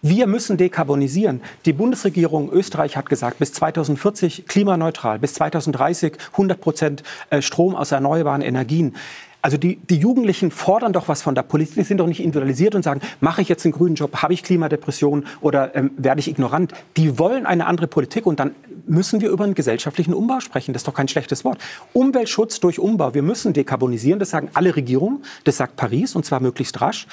[0.02, 1.42] wir müssen dekarbonisieren.
[1.65, 7.92] Die Bundesregierung Österreich hat gesagt, bis 2040 klimaneutral, bis 2030 100 Prozent äh, Strom aus
[7.92, 8.96] erneuerbaren Energien.
[9.41, 12.75] Also die, die Jugendlichen fordern doch was von der Politik, die sind doch nicht individualisiert
[12.75, 16.28] und sagen, mache ich jetzt einen grünen Job, habe ich Klimadepression oder ähm, werde ich
[16.28, 16.73] ignorant.
[16.97, 18.54] Die wollen eine andere Politik und dann
[18.86, 20.73] müssen wir über einen gesellschaftlichen Umbau sprechen.
[20.73, 21.60] Das ist doch kein schlechtes Wort.
[21.93, 23.13] Umweltschutz durch Umbau.
[23.13, 27.08] Wir müssen dekarbonisieren, das sagen alle Regierungen, das sagt Paris und zwar möglichst rasch.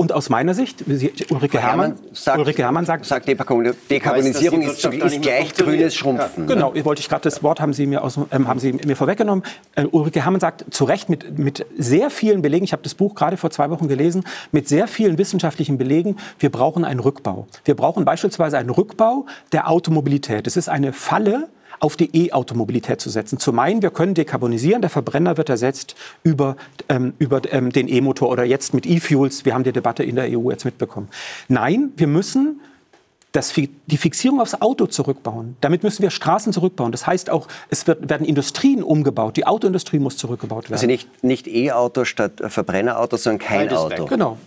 [0.00, 0.84] Und aus meiner Sicht,
[1.28, 6.48] Ulrike Herrmann, sagt, Ulrike Herrmann sagt, sagt Dekarbonisierung weiß, ist, ist gleich grünes Schrumpfen.
[6.48, 6.54] Ja.
[6.54, 9.42] Genau, wollte ich gerade das Wort haben Sie mir, aus, ähm, haben Sie mir vorweggenommen.
[9.74, 13.16] Äh, Ulrike Herrmann sagt zu Recht mit, mit sehr vielen Belegen, ich habe das Buch
[13.16, 17.48] gerade vor zwei Wochen gelesen, mit sehr vielen wissenschaftlichen Belegen, wir brauchen einen Rückbau.
[17.64, 20.46] Wir brauchen beispielsweise einen Rückbau der Automobilität.
[20.46, 21.48] Es ist eine Falle,
[21.80, 23.38] auf die E-Automobilität zu setzen.
[23.38, 26.56] Zu meinen, wir können dekarbonisieren, der Verbrenner wird ersetzt über,
[26.88, 29.44] ähm, über ähm, den E-Motor oder jetzt mit E-Fuels.
[29.44, 31.08] Wir haben die Debatte in der EU jetzt mitbekommen.
[31.48, 32.60] Nein, wir müssen
[33.32, 35.56] das, die Fixierung aufs Auto zurückbauen.
[35.60, 36.92] Damit müssen wir Straßen zurückbauen.
[36.92, 39.36] Das heißt auch, es wird, werden Industrien umgebaut.
[39.36, 40.74] Die Autoindustrie muss zurückgebaut werden.
[40.74, 44.06] Also nicht, nicht E-Auto statt Verbrennerauto, sondern kein Auto.
[44.06, 44.38] Genau.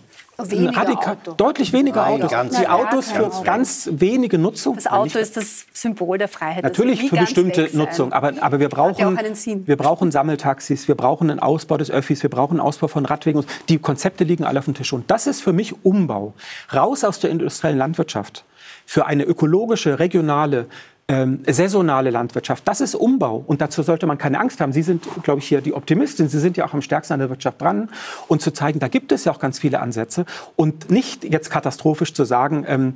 [0.50, 1.32] Weniger Radikal, Auto.
[1.32, 2.58] Deutlich weniger Nein, Autos.
[2.58, 4.74] Die Autos für ganz, ganz wenige Nutzung.
[4.76, 6.62] Das Auto ist das Symbol der Freiheit.
[6.62, 9.18] Natürlich für bestimmte Nutzung, aber, aber wir, brauchen,
[9.66, 13.44] wir brauchen Sammeltaxis, wir brauchen einen Ausbau des Öffis, wir brauchen einen Ausbau von Radwegen.
[13.68, 14.92] Die Konzepte liegen alle auf dem Tisch.
[14.92, 16.34] Und das ist für mich Umbau.
[16.74, 18.44] Raus aus der industriellen Landwirtschaft
[18.86, 20.66] für eine ökologische, regionale,
[21.12, 22.66] ähm, saisonale Landwirtschaft.
[22.66, 23.44] Das ist Umbau.
[23.46, 24.72] Und dazu sollte man keine Angst haben.
[24.72, 26.28] Sie sind, glaube ich, hier die Optimistin.
[26.28, 27.90] Sie sind ja auch am stärksten an der Wirtschaft dran.
[28.28, 30.24] Und zu zeigen, da gibt es ja auch ganz viele Ansätze.
[30.56, 32.94] Und nicht jetzt katastrophisch zu sagen, ähm,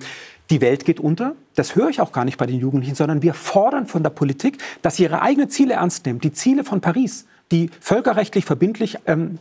[0.49, 1.35] die Welt geht unter.
[1.57, 4.63] Das höre ich auch gar nicht bei den Jugendlichen, sondern wir fordern von der Politik,
[4.81, 6.25] dass sie ihre eigenen Ziele ernst nimmt.
[6.25, 9.39] Die Ziele von Paris die völkerrechtlich verbindlich ähm,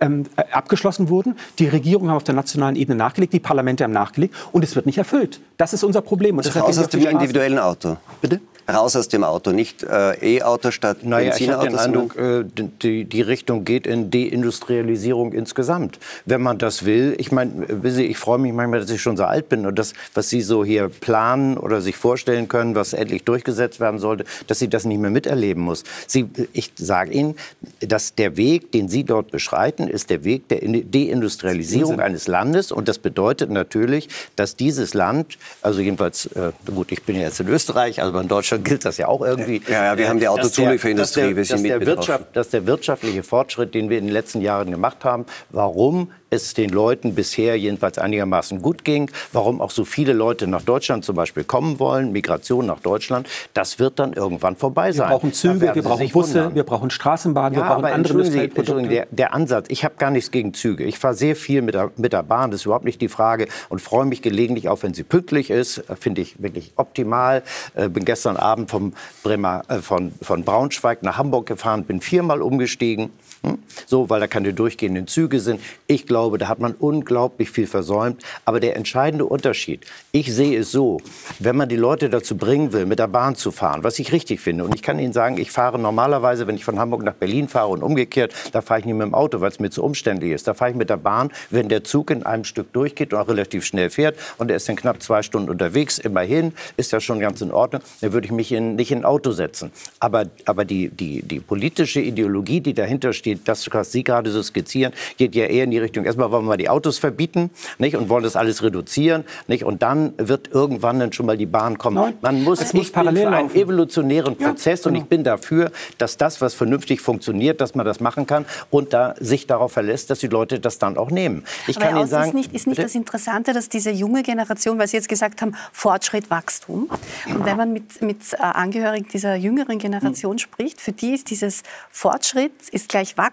[0.00, 1.36] ähm, äh, abgeschlossen wurden.
[1.58, 4.86] Die Regierungen haben auf der nationalen Ebene nachgelegt, die Parlamente haben nachgelegt und es wird
[4.86, 5.40] nicht erfüllt.
[5.56, 6.38] Das ist unser Problem.
[6.38, 7.96] Und also raus aus dem individuellen Auto.
[8.20, 8.40] Bitte?
[8.68, 11.66] Raus aus dem Auto, nicht äh, E-Auto statt naja, Benzinauto.
[11.66, 12.44] Ich habe den Eindruck, äh,
[12.82, 15.98] die, die Richtung geht in Deindustrialisierung insgesamt.
[16.24, 17.66] Wenn man das will, ich meine,
[17.98, 20.64] ich freue mich manchmal, dass ich schon so alt bin und das, was Sie so
[20.64, 24.98] hier planen oder sich vorstellen können, was endlich durchgesetzt werden sollte, dass Sie das nicht
[24.98, 25.84] mehr miterleben muss.
[26.06, 27.36] Sie, ich sage Ihnen,
[27.80, 32.88] dass der Weg, den Sie dort beschreiten, ist der Weg der Deindustrialisierung eines Landes und
[32.88, 37.48] das bedeutet natürlich, dass dieses Land, also jedenfalls, äh, gut, ich bin ja jetzt in
[37.48, 39.62] Österreich, also in Deutschland Deutschland gilt das ja auch irgendwie.
[39.68, 43.74] Ja, ja wir haben die Autozulieferindustrie, wir sind dass, der Wirtschaft, dass der wirtschaftliche Fortschritt,
[43.74, 48.60] den wir in den letzten Jahren gemacht haben, warum es den Leuten bisher jedenfalls einigermaßen
[48.62, 52.80] gut ging, warum auch so viele Leute nach Deutschland zum Beispiel kommen wollen, Migration nach
[52.80, 55.08] Deutschland, das wird dann irgendwann vorbei sein.
[55.08, 56.54] Wir brauchen Züge, wir brauchen Busse, wundern.
[56.54, 59.84] wir brauchen Straßenbahnen, ja, wir brauchen aber andere Entschuldigen Sie, Entschuldigen, der, der, Ansatz, ich
[59.84, 60.84] habe gar nichts gegen Züge.
[60.84, 63.46] Ich fahre sehr viel mit der, mit der Bahn, das ist überhaupt nicht die Frage
[63.68, 67.42] und freue mich gelegentlich, auch wenn sie pünktlich ist, finde ich wirklich optimal.
[67.74, 72.42] Äh, bin gestern Abend vom Bremer, äh, von, von Braunschweig nach Hamburg gefahren, bin viermal
[72.42, 73.10] umgestiegen.
[73.46, 73.58] Hm?
[73.86, 75.60] So, weil da keine durchgehenden Züge sind.
[75.86, 78.22] Ich glaube, da hat man unglaublich viel versäumt.
[78.44, 80.98] Aber der entscheidende Unterschied, ich sehe es so,
[81.38, 84.40] wenn man die Leute dazu bringen will, mit der Bahn zu fahren, was ich richtig
[84.40, 87.48] finde, und ich kann Ihnen sagen, ich fahre normalerweise, wenn ich von Hamburg nach Berlin
[87.48, 90.32] fahre und umgekehrt, da fahre ich nicht mit dem Auto, weil es mir zu umständlich
[90.32, 90.48] ist.
[90.48, 93.28] Da fahre ich mit der Bahn, wenn der Zug in einem Stück durchgeht und auch
[93.28, 97.20] relativ schnell fährt und er ist dann knapp zwei Stunden unterwegs, immerhin, ist ja schon
[97.20, 99.70] ganz in Ordnung, dann würde ich mich in, nicht in ein Auto setzen.
[100.00, 104.30] Aber, aber die, die, die politische Ideologie, die dahinter steht, die, das, was Sie gerade
[104.30, 107.96] so skizzieren, geht ja eher in die Richtung, erstmal wollen wir die Autos verbieten nicht,
[107.96, 109.24] und wollen das alles reduzieren.
[109.46, 111.96] Nicht, und dann wird irgendwann dann schon mal die Bahn kommen.
[111.96, 114.98] Nein, Man muss, es muss parallel einen evolutionären Prozess ja, genau.
[114.98, 118.92] und ich bin dafür, dass das, was vernünftig funktioniert, dass man das machen kann und
[118.92, 121.44] da sich darauf verlässt, dass die Leute das dann auch nehmen.
[121.66, 124.78] Ich Aber kann Ihnen sagen, ist nicht, ist nicht das Interessante, dass diese junge Generation,
[124.78, 126.88] weil Sie jetzt gesagt haben, Fortschritt, Wachstum.
[127.26, 130.38] Und wenn man mit, mit äh, Angehörigen dieser jüngeren Generation hm.
[130.38, 133.25] spricht, für die ist dieses Fortschritt ist gleich Wachstum,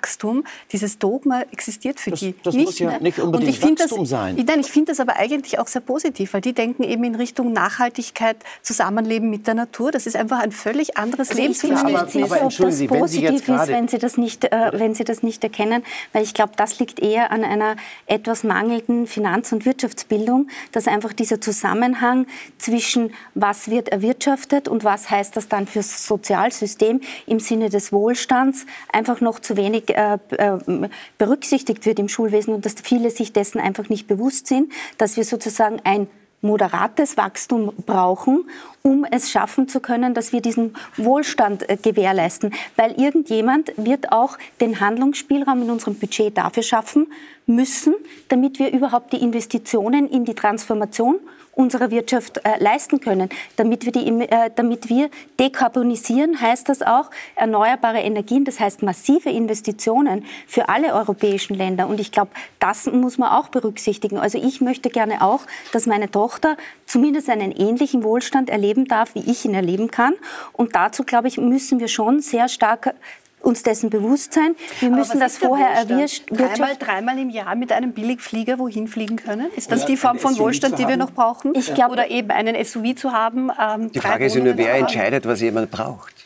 [0.72, 3.02] dieses Dogma existiert für das, die das nicht muss ja mehr.
[3.02, 4.36] nicht unbedingt und ich Wachstum das, sein.
[4.46, 7.54] Nein, ich finde das aber eigentlich auch sehr positiv, weil die denken eben in Richtung
[7.54, 9.92] Nachhaltigkeit, Zusammenleben mit der Natur.
[9.92, 12.08] Das ist einfach ein völlig anderes also Lebensverständnis.
[12.08, 15.04] Ich bin nicht sicher, ob das positiv ist, wenn Sie das, nicht, äh, wenn Sie
[15.04, 17.76] das nicht erkennen, weil ich glaube, das liegt eher an einer
[18.06, 22.28] etwas mangelnden Finanz- und Wirtschaftsbildung, dass einfach dieser Zusammenhang
[22.58, 28.66] zwischen was wird erwirtschaftet und was heißt das dann fürs Sozialsystem im Sinne des Wohlstands
[28.92, 33.34] einfach noch zu wenig wenig äh, äh, berücksichtigt wird im Schulwesen und dass viele sich
[33.34, 36.08] dessen einfach nicht bewusst sind, dass wir sozusagen ein
[36.42, 38.50] moderates Wachstum brauchen,
[38.86, 42.54] um es schaffen zu können, dass wir diesen Wohlstand äh, gewährleisten.
[42.76, 47.08] Weil irgendjemand wird auch den Handlungsspielraum in unserem Budget dafür schaffen
[47.46, 47.96] müssen,
[48.28, 51.20] damit wir überhaupt die Investitionen in die Transformation
[51.56, 53.30] unserer Wirtschaft äh, leisten können.
[53.56, 59.30] Damit wir, die, äh, damit wir dekarbonisieren, heißt das auch erneuerbare Energien, das heißt massive
[59.30, 61.88] Investitionen für alle europäischen Länder.
[61.88, 64.18] Und ich glaube, das muss man auch berücksichtigen.
[64.18, 65.42] Also ich möchte gerne auch,
[65.72, 70.14] dass meine Tochter zumindest einen ähnlichen Wohlstand erleben darf, wie ich ihn erleben kann.
[70.52, 72.94] Und dazu, glaube ich, müssen wir schon sehr stark
[73.42, 74.56] uns dessen bewusst sein.
[74.80, 76.38] Wir müssen das vorher erwirtschaften.
[76.38, 79.48] Dreimal, dreimal im Jahr mit einem Billigflieger wohin fliegen können?
[79.58, 81.54] Ist das ja, die Form von Wohlstand, die wir noch brauchen?
[81.54, 83.52] Ich glaub, Oder eben einen SUV zu haben?
[83.60, 86.23] Ähm, die Frage ist ja nur, wer entscheidet, was jemand braucht.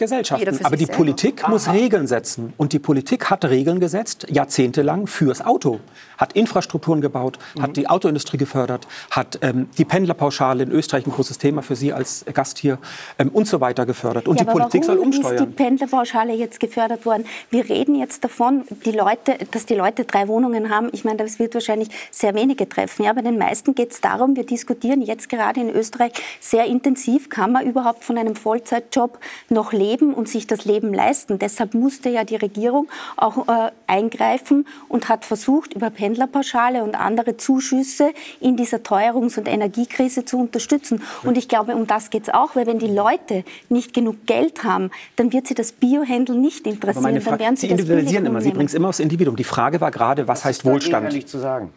[0.00, 0.64] Gesellschaften.
[0.64, 1.52] Aber die Politik selber.
[1.52, 2.52] muss Regeln setzen.
[2.56, 5.78] Und die Politik hat Regeln gesetzt, jahrzehntelang, fürs Auto
[6.18, 7.62] hat Infrastrukturen gebaut, mhm.
[7.62, 11.92] hat die Autoindustrie gefördert, hat ähm, die Pendlerpauschale in Österreich ein großes Thema für Sie
[11.92, 12.78] als Gast hier
[13.18, 14.28] ähm, und so weiter gefördert.
[14.28, 15.34] Und ja, die Politik soll umsteuern.
[15.36, 17.24] ist die Pendlerpauschale jetzt gefördert worden?
[17.50, 20.88] Wir reden jetzt davon, die Leute, dass die Leute drei Wohnungen haben.
[20.92, 23.04] Ich meine, das wird wahrscheinlich sehr wenige treffen.
[23.04, 27.28] Ja, bei den meisten geht es darum, wir diskutieren jetzt gerade in Österreich sehr intensiv,
[27.28, 31.38] kann man überhaupt von einem Vollzeitjob noch leben und sich das Leben leisten.
[31.38, 36.94] Deshalb musste ja die Regierung auch äh, eingreifen und hat versucht, über Pendler Pendlerpauschale und
[36.94, 41.02] andere Zuschüsse in dieser Teuerungs- und Energiekrise zu unterstützen.
[41.22, 44.64] Und ich glaube, um das geht es auch, weil wenn die Leute nicht genug Geld
[44.64, 47.22] haben, dann wird sie das Biohändel nicht interessieren.
[47.24, 49.36] dann werden sie, sie individualisieren immer, Sie bringen es immer aufs Individuum.
[49.36, 51.12] Die Frage war gerade, was, was heißt Wohlstand?
[51.12, 51.72] Nicht zu sagen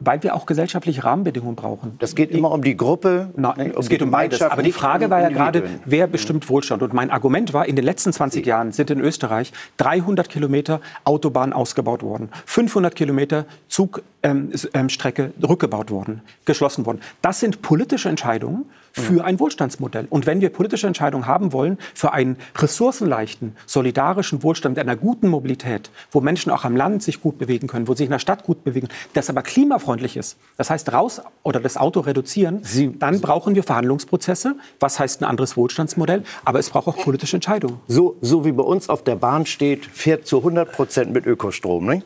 [0.00, 1.96] weil wir auch gesellschaftliche Rahmenbedingungen brauchen.
[1.98, 3.30] Das geht immer um die Gruppe.
[3.36, 4.42] Na, um es geht um beides.
[4.42, 6.82] Aber die Frage war ja gerade, wer bestimmt Wohlstand?
[6.82, 11.52] Und mein Argument war, in den letzten 20 Jahren sind in Österreich 300 Kilometer Autobahn
[11.52, 14.88] ausgebaut worden, 500 Kilometer Zugstrecke ähm, ähm,
[15.44, 17.00] rückgebaut worden, geschlossen worden.
[17.22, 20.06] Das sind politische Entscheidungen für ein Wohlstandsmodell.
[20.08, 25.28] Und wenn wir politische Entscheidungen haben wollen für einen ressourcenleichten, solidarischen Wohlstand mit einer guten
[25.28, 28.18] Mobilität, wo Menschen auch am Land sich gut bewegen können, wo sie sich in der
[28.20, 32.96] Stadt gut bewegen, das aber klimafreundlich ist, das heißt raus oder das Auto reduzieren, Sie,
[32.98, 34.56] dann brauchen wir Verhandlungsprozesse.
[34.78, 36.22] Was heißt ein anderes Wohlstandsmodell?
[36.44, 37.80] Aber es braucht auch politische Entscheidungen.
[37.88, 41.86] So, so wie bei uns auf der Bahn steht, fährt zu 100 Prozent mit Ökostrom.
[41.86, 42.02] Ne?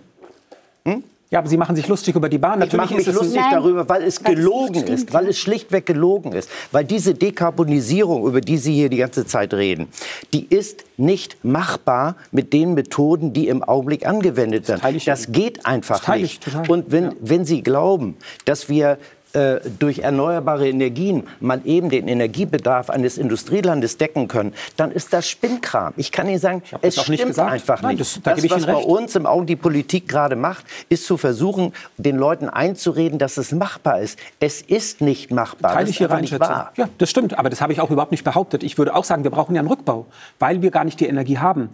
[0.85, 1.05] Hm?
[1.31, 2.59] Ja, aber Sie machen sich lustig über die Bahn.
[2.59, 3.51] Natürlich ich mache mich lustig Nein.
[3.53, 6.49] darüber, weil es weil gelogen es ist, weil es schlichtweg gelogen ist.
[6.73, 9.88] Weil diese Dekarbonisierung, über die Sie hier die ganze Zeit reden,
[10.33, 14.81] die ist nicht machbar mit den Methoden, die im Augenblick angewendet werden.
[14.95, 16.47] Das, das geht einfach das nicht.
[16.69, 17.12] Und wenn, ja.
[17.21, 18.97] wenn Sie glauben, dass wir
[19.33, 25.29] äh, durch erneuerbare Energien mal eben den Energiebedarf eines Industrielandes decken können, dann ist das
[25.29, 25.93] Spinnkram.
[25.97, 28.01] Ich kann Ihnen sagen, es stimmt nicht einfach Nein, nicht.
[28.01, 32.17] Das, das was bei uns im Augen die Politik gerade macht, ist zu versuchen, den
[32.17, 34.19] Leuten einzureden, dass es machbar ist.
[34.41, 35.75] Es ist nicht machbar.
[35.75, 36.73] Teile ich Ihre nicht wahr.
[36.77, 37.38] Ja, das stimmt.
[37.38, 38.62] Aber das habe ich auch überhaupt nicht behauptet.
[38.62, 40.07] Ich würde auch sagen, wir brauchen ja einen Rückbau,
[40.38, 41.71] weil wir gar nicht die Energie haben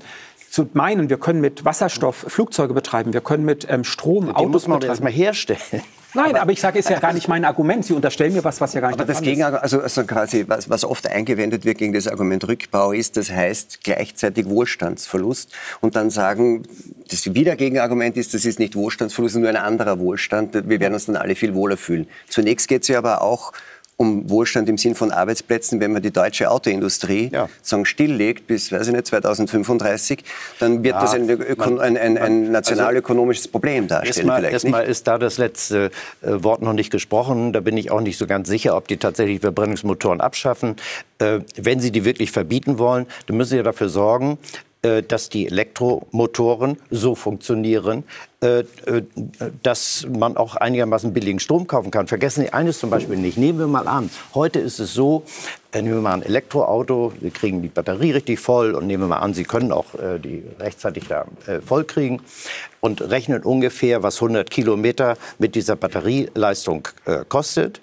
[0.50, 4.52] zu meinen, wir können mit Wasserstoff Flugzeuge betreiben, wir können mit ähm, Strom Den Autos
[4.52, 4.90] muss man betreiben.
[4.92, 5.82] erstmal herstellen.
[6.14, 7.84] Nein, aber, aber ich sage, ist ja gar nicht mein Argument.
[7.84, 10.70] Sie unterstellen mir was, was ja gar nicht aber das Gegenargument, also, also quasi, was,
[10.70, 15.52] was oft eingewendet wird gegen das Argument Rückbau ist, das heißt gleichzeitig Wohlstandsverlust.
[15.80, 16.62] Und dann sagen,
[17.10, 20.54] das Wiedergegenargument ist, das ist nicht Wohlstandsverlust, sondern nur ein anderer Wohlstand.
[20.54, 22.06] Wir werden uns dann alle viel wohler fühlen.
[22.28, 23.52] Zunächst geht es ja aber auch
[23.96, 27.48] um Wohlstand im Sinn von Arbeitsplätzen, wenn man die deutsche Autoindustrie ja.
[27.62, 30.24] sagen, stilllegt bis, weiß ich nicht, 2035,
[30.58, 34.28] dann wird ja, das ein, Öko ein, ein, ein also nationalökonomisches Problem darstellen.
[34.28, 35.90] Erstmal, erstmal ist da das letzte
[36.22, 37.52] äh, Wort noch nicht gesprochen.
[37.52, 40.76] Da bin ich auch nicht so ganz sicher, ob die tatsächlich Verbrennungsmotoren abschaffen.
[41.18, 44.38] Äh, wenn sie die wirklich verbieten wollen, dann müssen sie ja dafür sorgen,
[45.08, 48.04] dass die Elektromotoren so funktionieren,
[48.44, 49.02] äh, äh,
[49.62, 52.08] dass man auch einigermaßen billigen Strom kaufen kann.
[52.08, 53.38] Vergessen Sie eines zum Beispiel nicht.
[53.38, 55.22] Nehmen wir mal an, heute ist es so,
[55.72, 59.20] nehmen wir mal ein Elektroauto, wir kriegen die Batterie richtig voll und nehmen wir mal
[59.20, 59.86] an, Sie können auch
[60.22, 61.24] die rechtzeitig da
[61.64, 62.20] voll kriegen
[62.80, 66.88] und rechnen ungefähr, was 100 Kilometer mit dieser Batterieleistung
[67.28, 67.80] kostet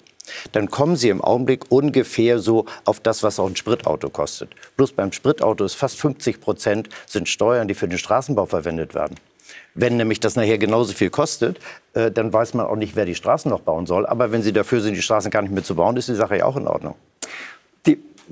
[0.52, 4.50] dann kommen Sie im Augenblick ungefähr so auf das, was auch ein Spritauto kostet.
[4.76, 9.16] Bloß beim Spritauto ist fast 50 Prozent sind Steuern, die für den Straßenbau verwendet werden.
[9.74, 11.58] Wenn nämlich das nachher genauso viel kostet,
[11.94, 14.06] äh, dann weiß man auch nicht, wer die Straßen noch bauen soll.
[14.06, 16.38] Aber wenn Sie dafür sind, die Straßen gar nicht mehr zu bauen, ist die Sache
[16.38, 16.94] ja auch in Ordnung.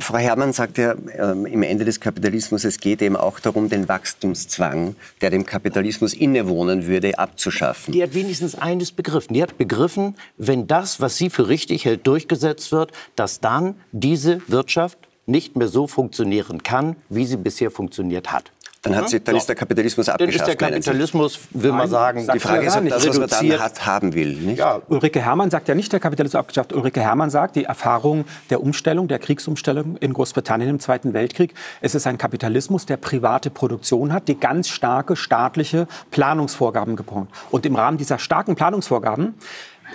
[0.00, 3.88] Frau Herrmann sagt ja ähm, im Ende des Kapitalismus, es geht eben auch darum, den
[3.88, 7.92] Wachstumszwang, der dem Kapitalismus innewohnen würde, abzuschaffen.
[7.92, 9.34] Die hat wenigstens eines begriffen.
[9.34, 14.40] Die hat begriffen, wenn das, was sie für richtig hält, durchgesetzt wird, dass dann diese
[14.48, 18.50] Wirtschaft nicht mehr so funktionieren kann, wie sie bisher funktioniert hat.
[18.82, 20.40] Dann, hat sie, dann ist der Kapitalismus abgeschafft.
[20.40, 23.60] Dann ist der Kapitalismus, will man sagen, die Frage ist, ob das, was man dann
[23.60, 24.32] hat, haben will.
[24.32, 24.58] Nicht?
[24.58, 24.80] Ja.
[24.88, 26.72] Ulrike Herrmann sagt ja nicht, der Kapitalismus abgeschafft.
[26.72, 31.94] Ulrike Herrmann sagt, die Erfahrung der Umstellung, der Kriegsumstellung in Großbritannien im Zweiten Weltkrieg, es
[31.94, 37.28] ist ein Kapitalismus, der private Produktion hat, die ganz starke staatliche Planungsvorgaben gebraucht.
[37.50, 39.34] Und im Rahmen dieser starken Planungsvorgaben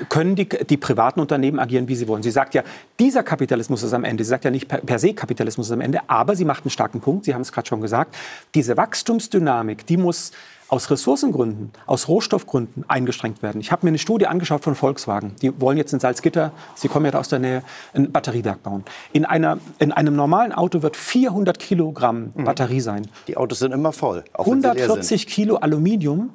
[0.10, 2.24] können die, die privaten Unternehmen agieren, wie sie wollen.
[2.24, 2.64] Sie sagt ja,
[3.00, 4.24] dieser Kapitalismus ist am Ende.
[4.24, 6.72] Sie sagt ja nicht per, per se Kapitalismus ist am Ende, aber sie macht einen
[6.72, 7.26] starken Punkt.
[7.26, 8.16] Sie haben es gerade schon gesagt.
[8.54, 10.32] Diese Wachstumsdynamik, die muss
[10.68, 13.62] aus Ressourcengründen, aus Rohstoffgründen eingeschränkt werden.
[13.62, 15.36] Ich habe mir eine Studie angeschaut von Volkswagen.
[15.42, 18.84] Die wollen jetzt in Salzgitter, Sie kommen ja aus der Nähe, ein Batteriewerk bauen.
[19.14, 22.46] In, einer, in einem normalen Auto wird 400 Kilogramm mhm.
[22.46, 23.08] Batterie sein.
[23.28, 24.24] Die Autos sind immer voll.
[24.34, 26.32] 140 Kilo Aluminium,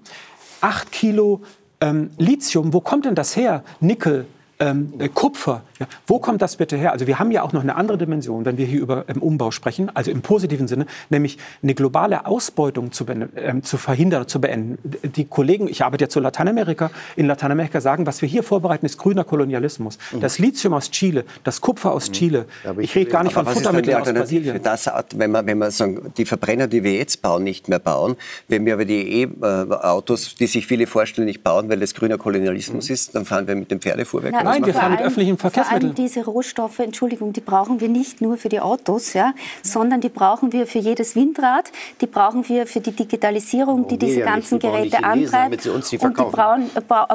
[0.61, 1.40] 8 Kilo
[1.80, 2.72] ähm, Lithium.
[2.72, 3.64] Wo kommt denn das her?
[3.80, 4.26] Nickel,
[4.58, 5.62] ähm, äh, Kupfer.
[5.80, 6.92] Ja, wo kommt das bitte her?
[6.92, 9.50] Also wir haben ja auch noch eine andere Dimension, wenn wir hier über ähm, Umbau
[9.50, 14.78] sprechen, also im positiven Sinne, nämlich eine globale Ausbeutung zu, ähm, zu verhindern, zu beenden.
[15.16, 18.98] Die Kollegen, ich arbeite jetzt zu Lateinamerika, in Lateinamerika sagen, was wir hier vorbereiten, ist
[18.98, 19.96] grüner Kolonialismus.
[20.12, 20.20] Mhm.
[20.20, 22.12] Das Lithium aus Chile, das Kupfer aus mhm.
[22.12, 22.46] Chile.
[22.78, 24.62] ich, rede gar nicht von Futtermitteln aus Brasilien.
[24.62, 28.16] Das, wenn wir, wenn wir sagen, die Verbrenner, die wir jetzt bauen, nicht mehr bauen,
[28.48, 32.90] wenn wir aber die E-Autos, die sich viele vorstellen, nicht bauen, weil es grüner Kolonialismus
[32.90, 32.94] mhm.
[32.94, 34.34] ist, dann fahren wir mit dem Pferdefuhrwerk.
[34.36, 35.69] Na, Nein, wir fahren mit öffentlichen Verkehrsmitteln.
[35.70, 40.09] Allem diese Rohstoffe, Entschuldigung, die brauchen wir nicht nur für die Autos, ja, sondern die
[40.09, 44.59] brauchen wir für jedes Windrad, die brauchen wir für die Digitalisierung, die diese ganzen.
[44.59, 45.64] Geräte antreibt.
[45.64, 46.70] Die und die brauchen,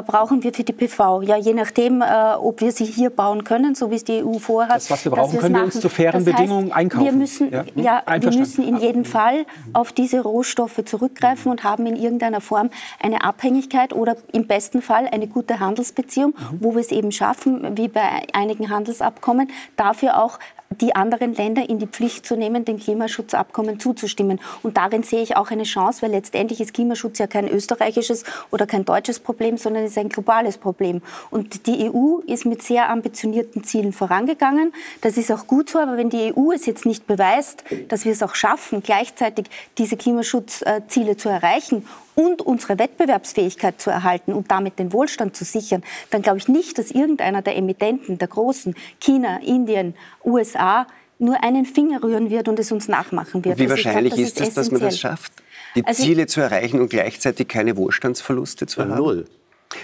[0.06, 1.22] brauchen wir für die PV.
[1.22, 4.38] Ja, je nachdem, äh, ob wir sie hier bauen können, so wie es die EU
[4.38, 4.76] vorhat.
[4.76, 7.04] Das, was wir brauchen, können wir uns zu fairen das heißt, Bedingungen einkaufen.
[7.04, 11.86] Wir müssen, ja, ja wir müssen in jedem Fall auf diese Rohstoffe zurückgreifen und haben
[11.86, 16.58] in irgendeiner Form eine Abhängigkeit oder im besten Fall eine gute Handelsbeziehung, mhm.
[16.60, 20.38] wo wir es eben schaffen, schaffen, wie bei einigen Handelsabkommen, dafür auch
[20.70, 24.40] die anderen Länder in die Pflicht zu nehmen, den Klimaschutzabkommen zuzustimmen.
[24.62, 28.66] Und darin sehe ich auch eine Chance, weil letztendlich ist Klimaschutz ja kein österreichisches oder
[28.66, 31.02] kein deutsches Problem, sondern ist ein globales Problem.
[31.30, 34.72] Und die EU ist mit sehr ambitionierten Zielen vorangegangen.
[35.00, 38.12] Das ist auch gut so, aber wenn die EU es jetzt nicht beweist, dass wir
[38.12, 39.46] es auch schaffen, gleichzeitig
[39.78, 45.84] diese Klimaschutzziele zu erreichen und unsere Wettbewerbsfähigkeit zu erhalten und damit den Wohlstand zu sichern,
[46.10, 50.86] dann glaube ich nicht, dass irgendeiner der Emittenten, der Großen, China, Indien, USA,
[51.18, 53.54] nur einen Finger rühren wird und es uns nachmachen wird.
[53.54, 55.32] Und wie also wahrscheinlich glaub, ist es, dass man das schafft,
[55.74, 58.96] die also Ziele zu erreichen und gleichzeitig keine Wohlstandsverluste zu haben?
[58.96, 59.26] Null.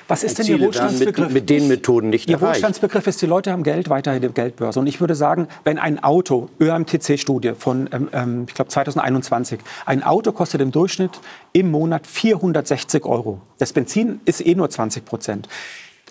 [0.08, 1.26] Was ist denn Ihr Wohlstandsbegriff?
[1.26, 2.54] Mit, mit, den Methoden nicht Ihr erreicht.
[2.54, 4.80] Wohlstandsbegriff ist, die Leute haben Geld weiterhin in der Geldbörse.
[4.80, 10.02] Und ich würde sagen, wenn ein Auto, ÖMTC-Studie von, ähm, ähm ich glaube 2021, ein
[10.02, 11.20] Auto kostet im Durchschnitt
[11.52, 13.40] im Monat 460 Euro.
[13.58, 15.48] Das Benzin ist eh nur 20 Prozent.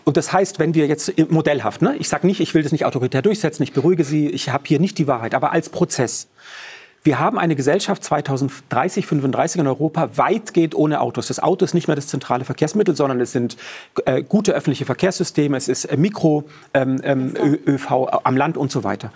[0.03, 2.85] Und das heißt, wenn wir jetzt modellhaft, ne, ich sage nicht, ich will das nicht
[2.85, 6.27] autoritär durchsetzen, ich beruhige Sie, ich habe hier nicht die Wahrheit, aber als Prozess,
[7.03, 11.27] wir haben eine Gesellschaft 2030, 35 in Europa weitgehend ohne Autos.
[11.27, 13.57] Das Auto ist nicht mehr das zentrale Verkehrsmittel, sondern es sind
[14.05, 17.33] äh, gute öffentliche Verkehrssysteme, es ist äh, Mikro, ähm, ähm,
[17.65, 19.11] ÖV am Land und so weiter.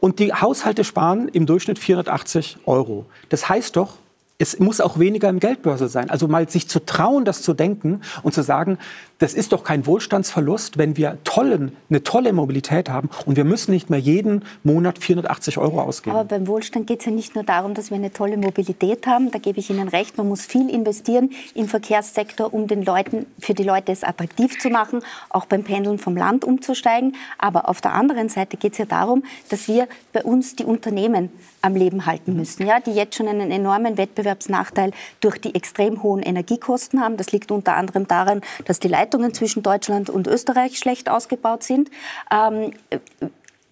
[0.00, 3.06] Und die Haushalte sparen im Durchschnitt 480 Euro.
[3.28, 3.94] Das heißt doch,
[4.38, 6.10] es muss auch weniger im Geldbörse sein.
[6.10, 8.78] Also mal sich zu trauen, das zu denken und zu sagen,
[9.18, 13.72] das ist doch kein Wohlstandsverlust, wenn wir tollen, eine tolle Mobilität haben und wir müssen
[13.72, 16.16] nicht mehr jeden Monat 480 Euro ausgeben.
[16.16, 19.30] Aber beim Wohlstand geht es ja nicht nur darum, dass wir eine tolle Mobilität haben.
[19.32, 20.16] Da gebe ich Ihnen recht.
[20.16, 24.70] Man muss viel investieren im Verkehrssektor, um den Leuten, für die Leute es attraktiv zu
[24.70, 25.00] machen,
[25.30, 27.16] auch beim Pendeln vom Land umzusteigen.
[27.38, 31.30] Aber auf der anderen Seite geht es ja darum, dass wir bei uns die Unternehmen
[31.60, 36.22] am Leben halten müssen, ja, die jetzt schon einen enormen Wettbewerbsnachteil durch die extrem hohen
[36.22, 37.16] Energiekosten haben.
[37.16, 41.90] Das liegt unter anderem daran, dass die Leitungen zwischen Deutschland und Österreich schlecht ausgebaut sind.
[42.30, 42.72] Ähm,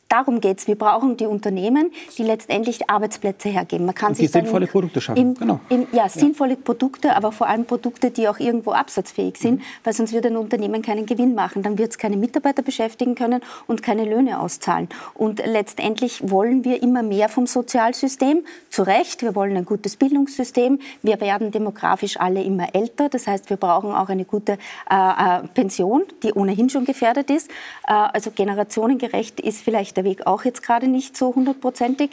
[0.08, 0.68] Darum geht es.
[0.68, 3.86] Wir brauchen die Unternehmen, die letztendlich Arbeitsplätze hergeben.
[3.86, 5.20] Man kann und die sich sinnvolle Produkte schaffen.
[5.20, 5.58] Im, genau.
[5.68, 6.58] Im, ja, sinnvolle ja.
[6.62, 9.64] Produkte, aber vor allem Produkte, die auch irgendwo absatzfähig sind, mhm.
[9.82, 11.62] weil sonst wird ein Unternehmen keinen Gewinn machen.
[11.62, 14.88] Dann wird es keine Mitarbeiter beschäftigen können und keine Löhne auszahlen.
[15.14, 18.44] Und letztendlich wollen wir immer mehr vom Sozialsystem.
[18.70, 20.78] Zu Recht, wir wollen ein gutes Bildungssystem.
[21.02, 23.08] Wir werden demografisch alle immer älter.
[23.08, 24.52] Das heißt, wir brauchen auch eine gute
[24.88, 27.50] äh, äh Pension, die ohnehin schon gefährdet ist.
[27.88, 32.10] Äh, also generationengerecht ist vielleicht der Weg auch jetzt gerade nicht so hundertprozentig.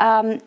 [0.00, 0.38] Ähm,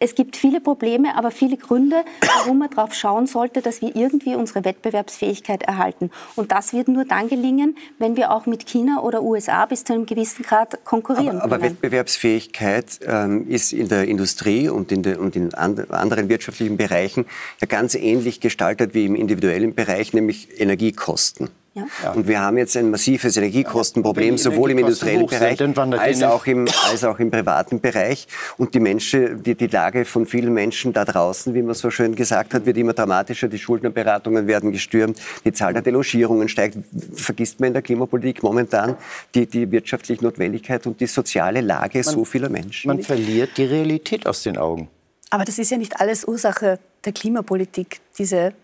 [0.00, 4.34] es gibt viele Probleme, aber viele Gründe, warum man darauf schauen sollte, dass wir irgendwie
[4.34, 6.10] unsere Wettbewerbsfähigkeit erhalten.
[6.36, 9.94] Und das wird nur dann gelingen, wenn wir auch mit China oder USA bis zu
[9.94, 15.20] einem gewissen Grad konkurrieren aber, aber Wettbewerbsfähigkeit ähm, ist in der Industrie und in, der,
[15.20, 17.24] und in and anderen wirtschaftlichen Bereichen
[17.62, 21.48] ja ganz ähnlich gestaltet wie im individuellen Bereich, nämlich Energiekosten.
[21.74, 22.12] Ja.
[22.12, 27.02] Und wir haben jetzt ein massives Energiekostenproblem, sowohl im industriellen Bereich als auch im, als
[27.02, 28.28] auch im privaten Bereich.
[28.56, 32.14] Und die Menschen, die, die Lage von vielen Menschen da draußen, wie man so schön
[32.14, 33.48] gesagt hat, wird immer dramatischer.
[33.48, 36.78] Die Schuldnerberatungen werden gestürmt, die Zahl der Delogierungen steigt.
[37.14, 38.96] Vergisst man in der Klimapolitik momentan
[39.34, 42.86] die, die wirtschaftliche Notwendigkeit und die soziale Lage man, so vieler Menschen?
[42.86, 44.88] Man verliert die Realität aus den Augen.
[45.30, 48.54] Aber das ist ja nicht alles Ursache der Klimapolitik, diese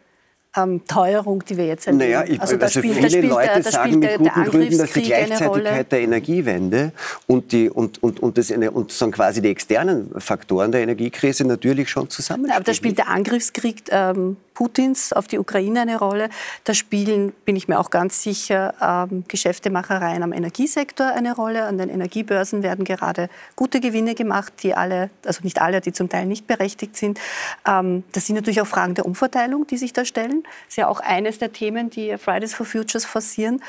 [0.56, 2.10] ähm, Teuerung, die wir jetzt erleben.
[2.10, 5.92] Naja, ich, also, also viele spielt, Leute da sagen mit guten Gründen, dass die Gleichzeitigkeit
[5.92, 6.92] der Energiewende
[7.26, 11.88] und, die, und, und, und, das, und so quasi die externen Faktoren der Energiekrise natürlich
[11.88, 12.56] schon zusammenspielen.
[12.56, 16.28] Aber da spielt der Angriffskrieg ähm, Putins auf die Ukraine eine Rolle.
[16.64, 18.74] Da spielen, bin ich mir auch ganz sicher,
[19.11, 21.64] ähm, Geschäftemachereien am Energiesektor eine Rolle.
[21.64, 26.11] An den Energiebörsen werden gerade gute Gewinne gemacht, die alle, also nicht alle, die zum
[26.11, 27.18] Teil nicht berechtigt sind.
[27.66, 30.42] Ähm, das sind natürlich auch Fragen der Umverteilung, die sich da stellen.
[30.42, 33.62] Das ist ja auch eines der Themen, die Fridays for Futures forcieren.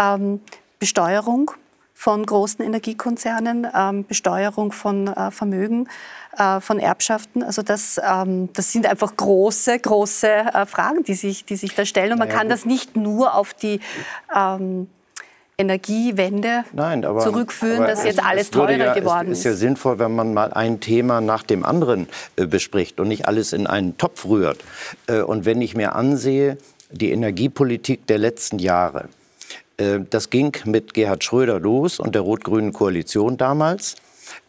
[0.00, 0.40] Ähm,
[0.78, 1.50] Besteuerung
[1.98, 5.88] von großen Energiekonzernen, ähm, Besteuerung von äh, Vermögen,
[6.38, 7.42] äh, von Erbschaften.
[7.42, 11.84] Also das, ähm, das sind einfach große, große äh, Fragen, die sich, die sich da
[11.84, 12.12] stellen.
[12.12, 13.80] Und man kann das nicht nur auf die
[14.32, 14.88] ähm,
[15.58, 19.38] Energiewende Nein, aber, zurückführen, aber dass jetzt alles teurer ja, geworden ist.
[19.40, 23.08] Es ist ja sinnvoll, wenn man mal ein Thema nach dem anderen äh, bespricht und
[23.08, 24.60] nicht alles in einen Topf rührt.
[25.08, 26.58] Äh, und wenn ich mir ansehe,
[26.92, 29.08] die Energiepolitik der letzten Jahre,
[30.10, 33.94] das ging mit Gerhard Schröder los und der rot-grünen Koalition damals.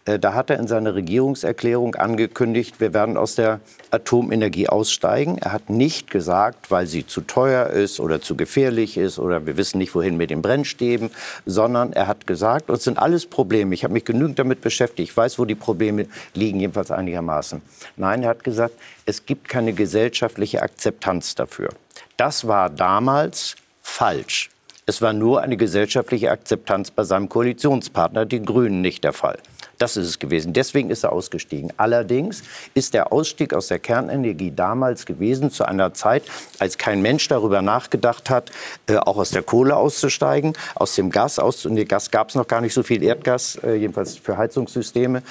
[0.06, 3.60] Äh, da hat er in seiner Regierungserklärung angekündigt, wir werden aus der
[3.92, 5.38] Atomenergie aussteigen.
[5.38, 9.58] Er hat nicht gesagt, weil sie zu teuer ist oder zu gefährlich ist oder wir
[9.58, 11.12] wissen nicht, wohin mit den Brennstäben,
[11.46, 15.16] sondern er hat gesagt, es sind alles Probleme, ich habe mich genügend damit beschäftigt, ich
[15.16, 17.62] weiß, wo die Probleme liegen, jedenfalls einigermaßen.
[17.98, 18.76] Nein, er hat gesagt,
[19.06, 21.70] es gibt keine gesellschaftliche Akzeptanz dafür.
[22.18, 24.50] Das war damals falsch.
[24.90, 29.38] Es war nur eine gesellschaftliche Akzeptanz bei seinem Koalitionspartner, den Grünen, nicht der Fall.
[29.78, 30.52] Das ist es gewesen.
[30.52, 31.72] Deswegen ist er ausgestiegen.
[31.78, 32.42] Allerdings
[32.74, 36.24] ist der Ausstieg aus der Kernenergie damals gewesen, zu einer Zeit,
[36.58, 38.52] als kein Mensch darüber nachgedacht hat,
[38.88, 41.88] äh, auch aus der Kohle auszusteigen, aus dem Gas auszusteigen.
[41.88, 45.22] Gas gab es noch gar nicht so viel Erdgas, äh, jedenfalls für Heizungssysteme,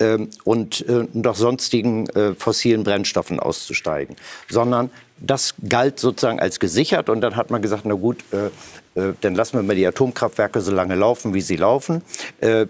[0.00, 2.06] ähm, und äh, noch sonstigen
[2.38, 4.16] fossilen Brennstoffen auszusteigen.
[4.48, 8.24] Sondern das galt sozusagen als gesichert und dann hat man gesagt, na gut,
[8.94, 12.02] dann lassen wir mal die Atomkraftwerke so lange laufen, wie sie laufen.
[12.40, 12.66] Äh,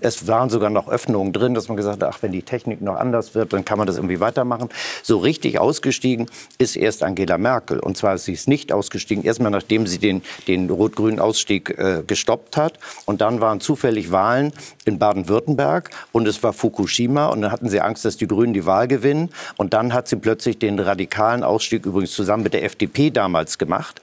[0.00, 2.96] es waren sogar noch Öffnungen drin, dass man gesagt hat, ach, wenn die Technik noch
[2.96, 4.68] anders wird, dann kann man das irgendwie weitermachen.
[5.02, 7.78] So richtig ausgestiegen ist erst Angela Merkel.
[7.78, 12.56] Und zwar ist sie nicht ausgestiegen, erstmal nachdem sie den, den rot-grünen Ausstieg äh, gestoppt
[12.56, 12.78] hat.
[13.04, 14.52] Und dann waren zufällig Wahlen
[14.84, 17.26] in Baden-Württemberg und es war Fukushima.
[17.26, 19.30] Und dann hatten sie Angst, dass die Grünen die Wahl gewinnen.
[19.56, 24.00] Und dann hat sie plötzlich den radikalen Ausstieg übrigens zusammen mit der FDP damals gemacht.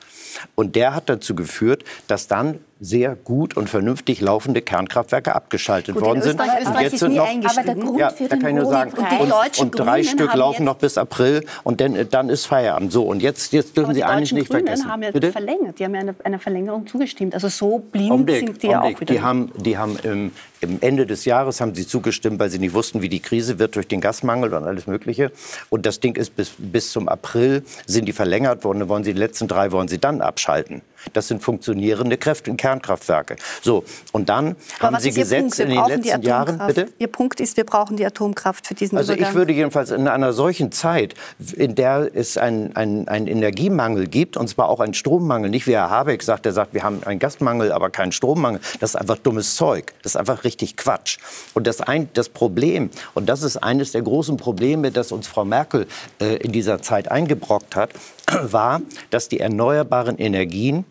[0.55, 6.03] Und der hat dazu geführt, dass dann sehr gut und vernünftig laufende Kernkraftwerke abgeschaltet gut,
[6.03, 6.39] worden sind.
[6.39, 9.59] Und jetzt sind noch, aber der Grund ja, für da kann ich nur sagen, und,
[9.59, 12.91] und, drei Stück laufen noch bis April und dann, dann ist Feierabend.
[12.91, 14.91] So und jetzt, jetzt dürfen Sie eigentlich nicht Grünen vergessen.
[14.91, 15.32] haben ja Bitte?
[15.32, 15.80] verlängert.
[15.80, 17.34] Die haben ja eine, eine Verlängerung zugestimmt.
[17.34, 19.05] Also so blind Umblick, sind die ja auch wieder.
[19.05, 22.73] Die haben, die haben im, im Ende des Jahres haben sie zugestimmt, weil sie nicht
[22.73, 25.32] wussten, wie die Krise wird durch den Gasmangel und alles Mögliche.
[25.69, 28.80] Und das Ding ist bis, bis zum April sind die verlängert worden.
[28.80, 30.82] Dann wollen sie die letzten drei wollen sie dann abschalten.
[31.13, 33.35] Das sind funktionierende Kräfte, Kernkraftwerke.
[33.61, 36.61] So, und dann Aber haben Sie gesetzt in den letzten Jahren.
[36.67, 36.87] Bitte?
[36.99, 39.31] Ihr Punkt ist, wir brauchen die Atomkraft für diesen Also Übergang.
[39.31, 41.15] ich würde jedenfalls in einer solchen Zeit,
[41.55, 45.89] in der es einen, einen Energiemangel gibt, und zwar auch einen Strommangel, nicht wie Herr
[45.89, 48.61] Habeck sagt, der sagt, wir haben einen Gasmangel, aber keinen Strommangel.
[48.79, 49.93] Das ist einfach dummes Zeug.
[50.03, 51.17] Das ist einfach richtig Quatsch.
[51.53, 55.45] Und das, ein, das Problem, und das ist eines der großen Probleme, das uns Frau
[55.45, 55.87] Merkel
[56.19, 57.91] äh, in dieser Zeit eingebrockt hat,
[58.43, 60.85] war, dass die erneuerbaren Energien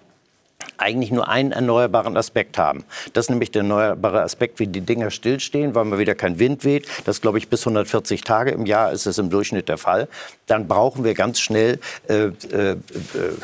[0.79, 2.85] eigentlich nur einen erneuerbaren Aspekt haben.
[3.13, 6.65] Das ist nämlich der erneuerbare Aspekt, wie die Dinger stillstehen, weil mal wieder kein Wind
[6.65, 6.89] weht.
[7.05, 10.09] Das glaube ich bis 140 Tage im Jahr ist es im Durchschnitt der Fall.
[10.47, 11.79] Dann brauchen wir ganz schnell
[12.09, 12.77] äh, äh,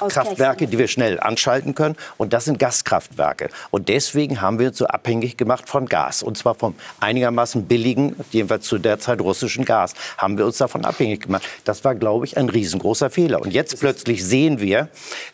[0.08, 1.96] Kraftwerke, die wir schnell anschalten können.
[2.18, 3.48] Und das sind Gaskraftwerke.
[3.70, 6.22] Und deswegen haben wir uns so abhängig gemacht von Gas.
[6.22, 10.84] Und zwar vom einigermaßen billigen, jedenfalls zu der Zeit russischen Gas, haben wir uns davon
[10.84, 11.42] abhängig gemacht.
[11.64, 13.40] Das war, glaube ich, ein riesengroßer Fehler.
[13.40, 14.88] Und jetzt plötzlich sehen wir,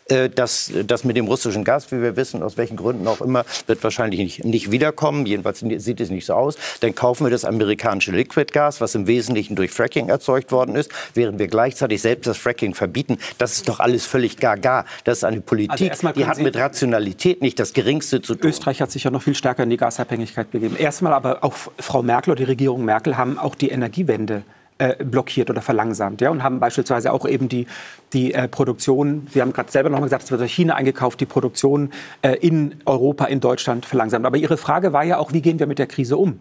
[0.09, 3.45] äh, dass das mit dem russischen Gas wie wir wissen, aus welchen Gründen auch immer,
[3.65, 5.25] wird wahrscheinlich nicht, nicht wiederkommen.
[5.25, 6.55] Jedenfalls sieht es nicht so aus.
[6.79, 11.39] Dann kaufen wir das amerikanische Liquidgas, was im Wesentlichen durch Fracking erzeugt worden ist, während
[11.39, 13.17] wir gleichzeitig selbst das Fracking verbieten.
[13.39, 14.85] Das ist doch alles völlig gaga.
[15.05, 18.51] Das ist eine Politik, also die hat mit Rationalität nicht das Geringste zu tun.
[18.51, 20.75] Österreich hat sich ja noch viel stärker in die Gasabhängigkeit begeben.
[20.77, 24.43] Erstmal aber auch Frau Merkel oder die Regierung Merkel haben auch die Energiewende
[24.77, 26.21] äh, blockiert oder verlangsamt.
[26.21, 27.65] Ja, und haben beispielsweise auch eben die,
[28.13, 31.19] die äh, Produktion, Sie haben gerade selber noch mal gesagt, es wird durch China eingekauft,
[31.19, 31.89] die Produktion
[32.21, 34.27] äh, in Europa, in Deutschland verlangsamt.
[34.27, 36.39] Aber Ihre Frage war ja auch, wie gehen wir mit der Krise um?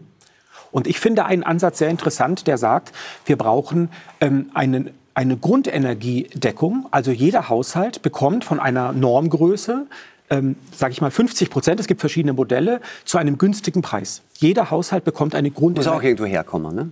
[0.72, 2.92] Und ich finde einen Ansatz sehr interessant, der sagt,
[3.24, 3.88] wir brauchen
[4.20, 9.86] ähm, einen eine Grundenergiedeckung, also jeder Haushalt bekommt von einer Normgröße
[10.28, 14.22] ähm, sage ich mal, 50 Prozent, es gibt verschiedene Modelle, zu einem günstigen Preis.
[14.38, 15.88] Jeder Haushalt bekommt eine Grundenergie.
[15.88, 16.90] Muss auch irgendwo herkommen, ne?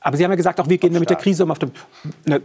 [0.00, 1.72] Aber Sie haben ja gesagt, auch wir gehen mit der Krise um auf dem.
[2.26, 2.40] Ne,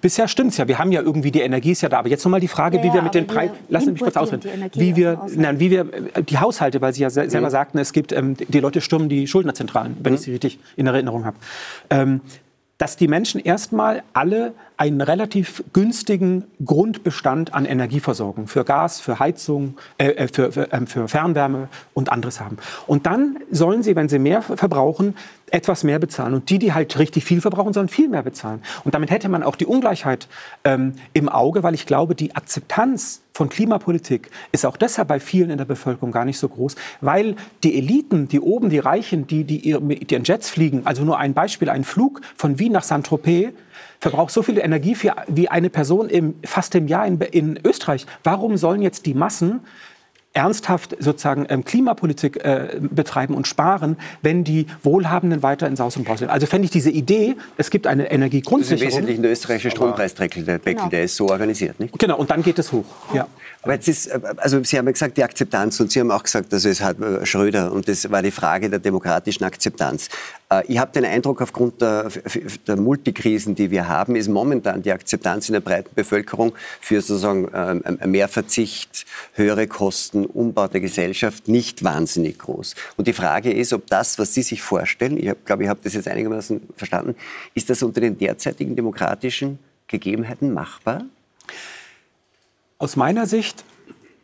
[0.00, 0.68] Bisher stimmt es ja.
[0.68, 1.98] Wir haben ja irgendwie die Energie ist ja da.
[1.98, 3.54] Aber jetzt nochmal die Frage, ja, wie wir mit den Preisen.
[3.70, 4.70] Lassen Sie mich kurz ausreden.
[4.74, 5.84] Wie wir, nein, wie wir
[6.28, 7.50] die Haushalte, weil Sie ja selber mhm.
[7.50, 10.16] sagten, es gibt ähm, die Leute stürmen die Schuldnerzentralen, wenn mhm.
[10.16, 11.36] ich sie richtig in Erinnerung habe.
[11.88, 12.20] Ähm,
[12.78, 19.76] dass die Menschen erstmal alle einen relativ günstigen Grundbestand an Energieversorgung für Gas, für Heizung,
[19.98, 22.58] äh, äh für, für, äh, für, Fernwärme und anderes haben.
[22.86, 25.14] Und dann sollen sie, wenn sie mehr verbrauchen,
[25.50, 26.34] etwas mehr bezahlen.
[26.34, 28.62] Und die, die halt richtig viel verbrauchen, sollen viel mehr bezahlen.
[28.82, 30.26] Und damit hätte man auch die Ungleichheit
[30.64, 35.50] ähm, im Auge, weil ich glaube, die Akzeptanz von Klimapolitik ist auch deshalb bei vielen
[35.50, 39.44] in der Bevölkerung gar nicht so groß, weil die Eliten, die oben, die Reichen, die,
[39.44, 43.52] die ihren Jets fliegen, also nur ein Beispiel, ein Flug von Wien nach Saint-Tropez,
[44.00, 48.06] verbraucht so viel Energie für, wie eine Person im, fast im Jahr in, in Österreich.
[48.22, 49.60] Warum sollen jetzt die Massen
[50.34, 56.04] ernsthaft sozusagen ähm, Klimapolitik äh, betreiben und sparen, wenn die Wohlhabenden weiter in Saus und
[56.04, 56.28] Braus sind.
[56.28, 58.80] Also fände ich diese Idee, es gibt eine Energiegrundsicherung.
[58.80, 60.88] Das ist im Wesentlichen der österreichische Strompreisdeckel, der, genau.
[60.88, 61.96] der ist so organisiert, nicht?
[61.98, 62.84] Genau, und dann geht es hoch.
[63.14, 63.28] Ja.
[63.62, 66.52] Aber jetzt ist, also Sie haben ja gesagt, die Akzeptanz und Sie haben auch gesagt,
[66.52, 70.08] also es hat äh, Schröder und das war die Frage der demokratischen Akzeptanz.
[70.60, 72.10] Äh, ich habe den Eindruck, aufgrund der,
[72.66, 77.48] der, Multikrisen, die wir haben, ist momentan die Akzeptanz in der breiten Bevölkerung für sozusagen
[77.54, 82.74] ähm, mehr Verzicht, höhere Kosten, Umbau der Gesellschaft nicht wahnsinnig groß.
[82.96, 85.94] Und die Frage ist, ob das, was Sie sich vorstellen, ich glaube, ich habe das
[85.94, 87.14] jetzt einigermaßen verstanden,
[87.54, 91.04] ist das unter den derzeitigen demokratischen Gegebenheiten machbar?
[92.78, 93.64] Aus meiner Sicht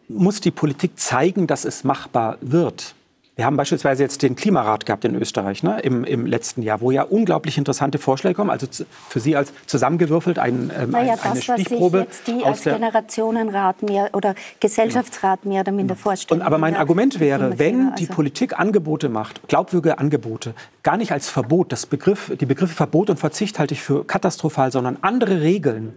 [0.08, 2.94] muss die Politik zeigen, dass es machbar wird.
[3.40, 6.90] Wir haben beispielsweise jetzt den Klimarat gehabt in Österreich ne, im, im, letzten Jahr, wo
[6.90, 8.50] ja unglaublich interessante Vorschläge kommen.
[8.50, 8.66] Also
[9.08, 12.06] für Sie als zusammengewürfelt ein, ähm, naja, ein, eine das, Stichprobe.
[12.06, 16.42] Was sich jetzt die als Generationenrat mehr oder Gesellschaftsrat mehr oder minder vorstellen.
[16.42, 21.12] Und, aber mein Argument wäre, wenn die also Politik Angebote macht, glaubwürdige Angebote, gar nicht
[21.12, 25.40] als Verbot, das Begriff, die Begriffe Verbot und Verzicht halte ich für katastrophal, sondern andere
[25.40, 25.94] Regeln,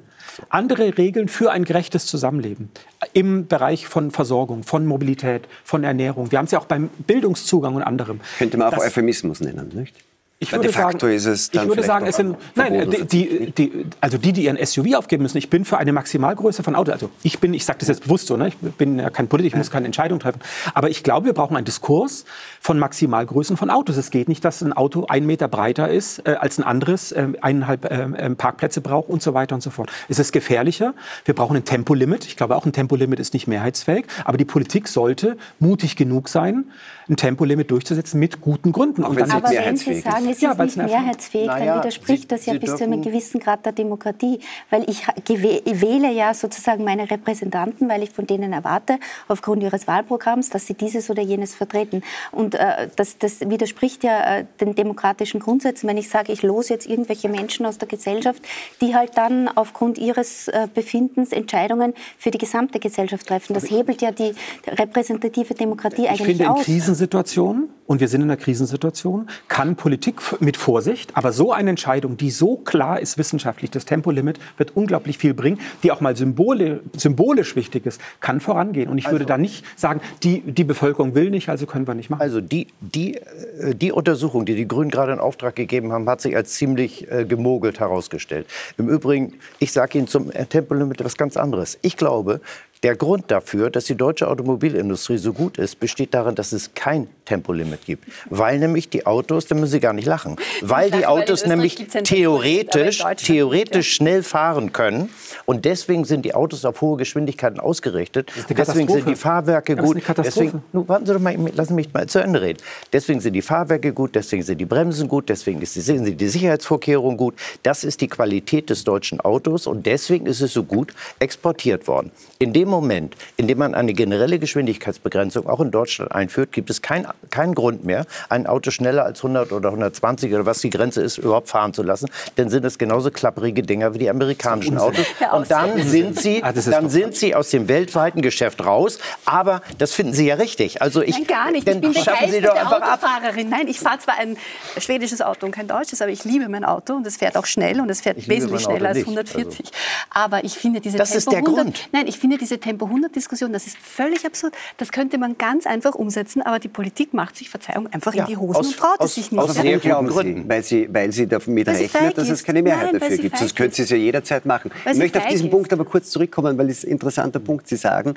[0.49, 2.69] andere Regeln für ein gerechtes Zusammenleben
[3.13, 6.31] im Bereich von Versorgung, von Mobilität, von Ernährung.
[6.31, 8.19] Wir haben es ja auch beim Bildungszugang und anderem.
[8.37, 9.95] Könnte man auch das, Euphemismus nennen, nicht?
[10.43, 13.51] Ich würde de facto sagen, ist es dann ich würde sagen, es sind nein, die,
[13.51, 15.37] die, also die, die ihren SUV aufgeben müssen.
[15.37, 16.91] Ich bin für eine Maximalgröße von Auto.
[16.91, 18.49] Also ich bin, ich sage das jetzt bewusst so, ne?
[18.49, 20.39] ich bin ja kein Politiker, ich muss keine Entscheidung treffen.
[20.73, 22.25] Aber ich glaube, wir brauchen einen Diskurs
[22.59, 23.97] von Maximalgrößen von Autos.
[23.97, 27.27] Es geht nicht, dass ein Auto einen Meter breiter ist äh, als ein anderes, äh,
[27.41, 29.91] eineinhalb äh, Parkplätze braucht und so weiter und so fort.
[30.09, 30.93] Es ist gefährlicher.
[31.25, 32.25] Wir brauchen ein Tempolimit.
[32.25, 34.05] Ich glaube, auch ein Tempolimit ist nicht mehrheitsfähig.
[34.25, 36.65] Aber die Politik sollte mutig genug sein,
[37.09, 39.03] ein Tempolimit durchzusetzen mit guten Gründen.
[39.03, 42.27] Auch wenn aber wenn Sie sagen, es ja, ist nicht mehrheitsfähig, naja, dann widerspricht Sie,
[42.27, 44.39] das ja Sie bis zu einem gewissen Grad der Demokratie.
[44.69, 50.49] Weil ich wähle ja sozusagen meine Repräsentanten, weil ich von denen erwarte, aufgrund ihres Wahlprogramms,
[50.49, 52.03] dass sie dieses oder jenes vertreten.
[52.31, 56.73] Und äh, das, das, widerspricht ja äh, den demokratischen Grundsätzen, wenn ich sage, ich lose
[56.73, 58.41] jetzt irgendwelche Menschen aus der Gesellschaft,
[58.81, 63.53] die halt dann aufgrund ihres äh, Befindens Entscheidungen für die gesamte Gesellschaft treffen.
[63.53, 64.33] Das hebelt ja die
[64.67, 66.65] repräsentative Demokratie eigentlich ich finde, aus.
[66.93, 71.71] In Krisensituationen, und wir sind in einer Krisensituation, kann Politik mit Vorsicht, aber so eine
[71.71, 76.15] Entscheidung, die so klar ist wissenschaftlich, das Tempolimit wird unglaublich viel bringen, die auch mal
[76.15, 78.89] symbolisch, symbolisch wichtig ist, kann vorangehen.
[78.89, 81.95] Und ich also, würde da nicht sagen, die, die Bevölkerung will nicht, also können wir
[81.95, 82.21] nicht machen.
[82.21, 86.21] Also die, die, äh, die Untersuchung, die die Grünen gerade in Auftrag gegeben haben, hat
[86.21, 88.45] sich als ziemlich äh, gemogelt herausgestellt.
[88.77, 91.79] Im Übrigen, ich sage Ihnen zum Tempolimit etwas ganz anderes.
[91.81, 92.39] Ich glaube,
[92.83, 97.07] der Grund dafür, dass die deutsche Automobilindustrie so gut ist, besteht darin, dass es kein
[97.25, 98.05] Tempolimit gibt.
[98.29, 103.03] Weil nämlich die Autos, da müssen Sie gar nicht lachen, weil die Autos nämlich theoretisch,
[103.17, 105.09] theoretisch schnell fahren können.
[105.45, 108.31] Und deswegen sind die Autos auf hohe Geschwindigkeiten ausgerichtet.
[108.49, 110.01] Deswegen sind die Fahrwerke gut.
[110.17, 112.59] Deswegen, nun, warten Sie doch mal, lassen Sie mich mal zu Ende reden.
[112.91, 117.35] Deswegen sind die Fahrwerke gut, deswegen sind die Bremsen gut, deswegen sind die Sicherheitsvorkehrungen gut.
[117.63, 122.11] Das ist die Qualität des deutschen Autos und deswegen ist es so gut exportiert worden.
[122.39, 126.81] In dem Moment, in dem man eine generelle Geschwindigkeitsbegrenzung auch in Deutschland einführt, gibt es
[127.29, 131.01] keinen kein Grund mehr, ein Auto schneller als 100 oder 120 oder was die Grenze
[131.01, 132.09] ist, überhaupt fahren zu lassen.
[132.37, 135.05] Denn sind es genauso klapprige Dinger wie die amerikanischen Autos.
[135.31, 138.99] Und dann sind sie, ah, dann sind sie aus dem weltweiten Geschäft raus.
[139.25, 140.81] Aber das finden Sie ja richtig.
[140.81, 141.67] Also ich, Nein, gar nicht.
[141.67, 143.49] Ich bin begeisterte Autofahrerin.
[143.49, 144.37] Nein, ich fahre zwar ein
[144.77, 147.81] schwedisches Auto und kein deutsches, aber ich liebe mein Auto und es fährt auch schnell
[147.81, 149.59] und es fährt ich wesentlich schneller als 140.
[149.59, 149.71] Also.
[150.11, 151.89] Aber ich finde diese das Tempo ist der 100, Grund.
[151.91, 154.53] Nein, ich finde diese Tempo 100 Diskussion, das ist völlig absurd.
[154.77, 158.29] Das könnte man ganz einfach umsetzen, aber die Politik macht sich, Verzeihung, einfach ja, in
[158.29, 159.41] die Hosen aus, und traut aus, es sich nicht.
[159.41, 162.93] Aus sehr guten Gründen, weil sie, weil sie damit weil rechnet, dass es keine Mehrheit
[162.93, 163.37] Nein, dafür gibt.
[163.37, 164.71] Sonst könnte sie es ja jederzeit machen.
[164.83, 165.51] Weil ich möchte auf diesen ist.
[165.51, 167.67] Punkt aber kurz zurückkommen, weil es ein interessanter Punkt.
[167.67, 168.13] Sie sagen,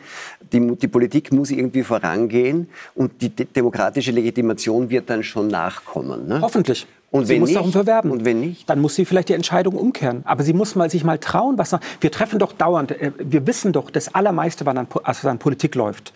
[0.52, 6.28] die, die Politik muss irgendwie vorangehen und die demokratische Legitimation wird dann schon nachkommen.
[6.28, 6.40] Ne?
[6.40, 6.86] Hoffentlich.
[7.12, 7.56] Und sie muss nicht?
[7.56, 8.10] darum verwerben.
[8.10, 8.68] Und wenn nicht?
[8.68, 10.22] Dann muss sie vielleicht die Entscheidung umkehren.
[10.24, 13.72] Aber sie muss mal, sich mal trauen, was wir treffen doch dauernd, äh, wir wissen
[13.72, 16.12] doch, das Allermeiste, was an, also an Politik läuft,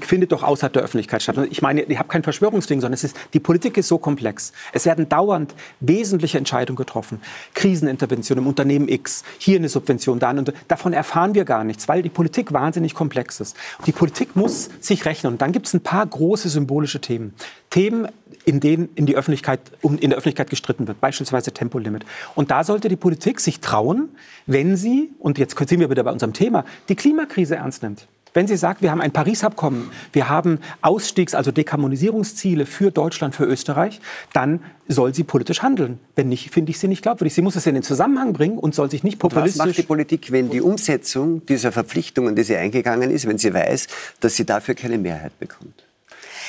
[0.00, 1.36] findet doch außerhalb der Öffentlichkeit statt.
[1.36, 4.52] Und ich meine, ich habe kein Verschwörungsding, sondern es ist, die Politik ist so komplex.
[4.72, 7.20] Es werden dauernd wesentliche Entscheidungen getroffen.
[7.54, 12.02] Krisenintervention im Unternehmen X, hier eine Subvention, da und davon erfahren wir gar nichts, weil
[12.02, 13.56] die Politik wahnsinnig komplex ist.
[13.86, 15.34] Die Politik muss sich rechnen.
[15.34, 17.34] Und dann gibt es ein paar große symbolische Themen.
[17.68, 18.08] Themen,
[18.44, 22.04] in denen in, die Öffentlichkeit, um, in der Öffentlichkeit gestritten wird, beispielsweise Tempolimit.
[22.34, 24.08] Und da sollte die Politik sich trauen,
[24.46, 28.06] wenn sie, und jetzt sind wir wieder bei unserem Thema, die Klimakrise ernst nimmt.
[28.34, 33.44] Wenn sie sagt, wir haben ein Paris-Abkommen, wir haben Ausstiegs-, also Dekarbonisierungsziele für Deutschland, für
[33.44, 34.00] Österreich,
[34.32, 35.98] dann soll sie politisch handeln.
[36.16, 37.34] Wenn nicht, finde ich sie nicht glaubwürdig.
[37.34, 39.58] Sie muss es in den Zusammenhang bringen und soll sich nicht populistisch...
[39.58, 43.52] was macht die Politik, wenn die Umsetzung dieser Verpflichtungen, die sie eingegangen ist, wenn sie
[43.52, 43.88] weiß,
[44.20, 45.84] dass sie dafür keine Mehrheit bekommt?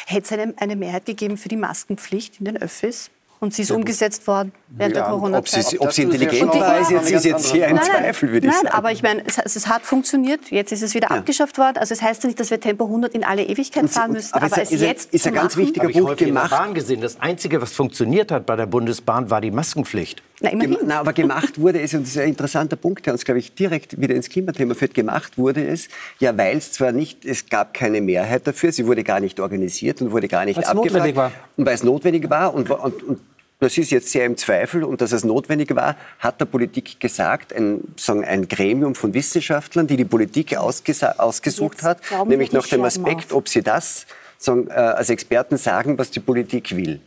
[0.05, 3.09] Hätte es eine, eine Mehrheit gegeben für die Maskenpflicht in den Öffis?
[3.43, 5.65] Und sie ist ja, umgesetzt worden während ja, der Corona-Zeit.
[5.65, 8.47] Ob sie, ob sie intelligent war, ist jetzt, ist jetzt hier ein nein, Zweifel, würde
[8.47, 8.67] ich nein, sagen.
[8.67, 10.49] Nein, aber ich meine, es, es, hat funktioniert.
[10.49, 11.17] Jetzt ist es wieder ja.
[11.17, 11.75] abgeschafft worden.
[11.75, 14.33] Also es heißt ja nicht, dass wir Tempo 100 in alle Ewigkeit fahren müssen.
[14.33, 16.51] Aber, aber es, ist, jetzt ist ein ganz wichtiger Punkt gemacht.
[16.51, 17.01] Bahn gesehen.
[17.01, 20.23] Das Einzige, was funktioniert hat bei der Bundesbahn, war die Maskenpflicht.
[20.43, 20.77] Na, immerhin.
[20.85, 23.55] Na, aber gemacht wurde es, und das ist ein interessanter Punkt, der uns, glaube ich,
[23.55, 25.87] direkt wieder ins Klimathema führt, gemacht wurde es,
[26.19, 30.01] ja, weil es zwar nicht, es gab keine Mehrheit dafür, sie wurde gar nicht organisiert
[30.01, 30.93] und wurde gar nicht weil's abgefragt.
[30.93, 31.31] Notwendig war.
[31.55, 33.19] Und weil es notwendig war und, und, und
[33.59, 37.53] das ist jetzt sehr im Zweifel und dass es notwendig war, hat der Politik gesagt,
[37.53, 42.83] ein, sagen, ein Gremium von Wissenschaftlern, die die Politik ausgesucht jetzt hat, nämlich nach dem
[42.83, 44.05] Aspekt, ob sie das
[44.37, 46.99] sagen, äh, als Experten sagen, was die Politik will.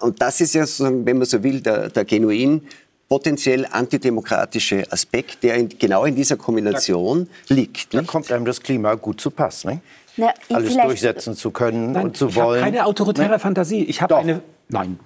[0.00, 2.62] Und das ist ja, wenn man so will, der, der genuin
[3.08, 7.92] potenziell antidemokratische Aspekt, der in, genau in dieser Kombination da, liegt.
[7.92, 9.80] Da kommt einem das Klima gut zu Pass, ne?
[10.16, 12.58] Na, alles durchsetzen zu können Nein, und zu wollen.
[12.58, 13.38] Ich habe keine autoritäre ne?
[13.38, 13.84] Fantasie.
[13.84, 14.42] Ich habe eine.
[14.68, 14.98] Nein,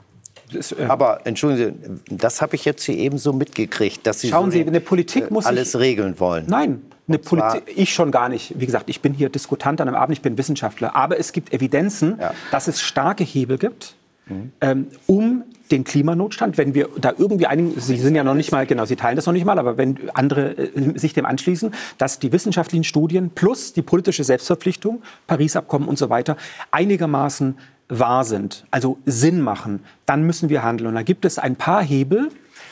[0.53, 4.29] das, äh Aber entschuldigen Sie, das habe ich jetzt hier eben so mitgekriegt, dass Sie,
[4.29, 6.45] Schauen so Sie, eine Politik muss alles regeln wollen.
[6.49, 8.59] Nein, eine Politik, ich schon gar nicht.
[8.59, 10.95] Wie gesagt, ich bin hier Diskutant an einem Abend, ich bin Wissenschaftler.
[10.95, 12.33] Aber es gibt Evidenzen, ja.
[12.51, 13.95] dass es starke Hebel gibt,
[14.27, 14.53] mhm.
[14.61, 18.67] ähm, um den Klimanotstand, wenn wir da irgendwie einigen, Sie sind ja noch nicht mal,
[18.67, 22.19] genau, Sie teilen das noch nicht mal, aber wenn andere äh, sich dem anschließen, dass
[22.19, 26.37] die wissenschaftlichen Studien plus die politische Selbstverpflichtung, Paris-Abkommen und so weiter,
[26.71, 27.57] einigermaßen
[27.89, 30.89] wahr sind, also Sinn machen, dann müssen wir handeln.
[30.89, 32.31] Und da gibt es ein paar Hebel,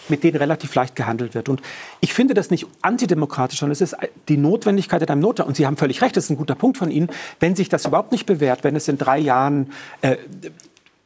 [0.08, 1.48] mit denen relativ leicht gehandelt wird.
[1.48, 1.62] Und
[2.00, 3.96] ich finde das nicht antidemokratisch, sondern es ist
[4.28, 5.48] die Notwendigkeit in einem Notstand.
[5.48, 7.08] Und Sie haben völlig recht, das ist ein guter Punkt von Ihnen.
[7.40, 10.16] Wenn sich das überhaupt nicht bewährt, wenn es in drei Jahren äh,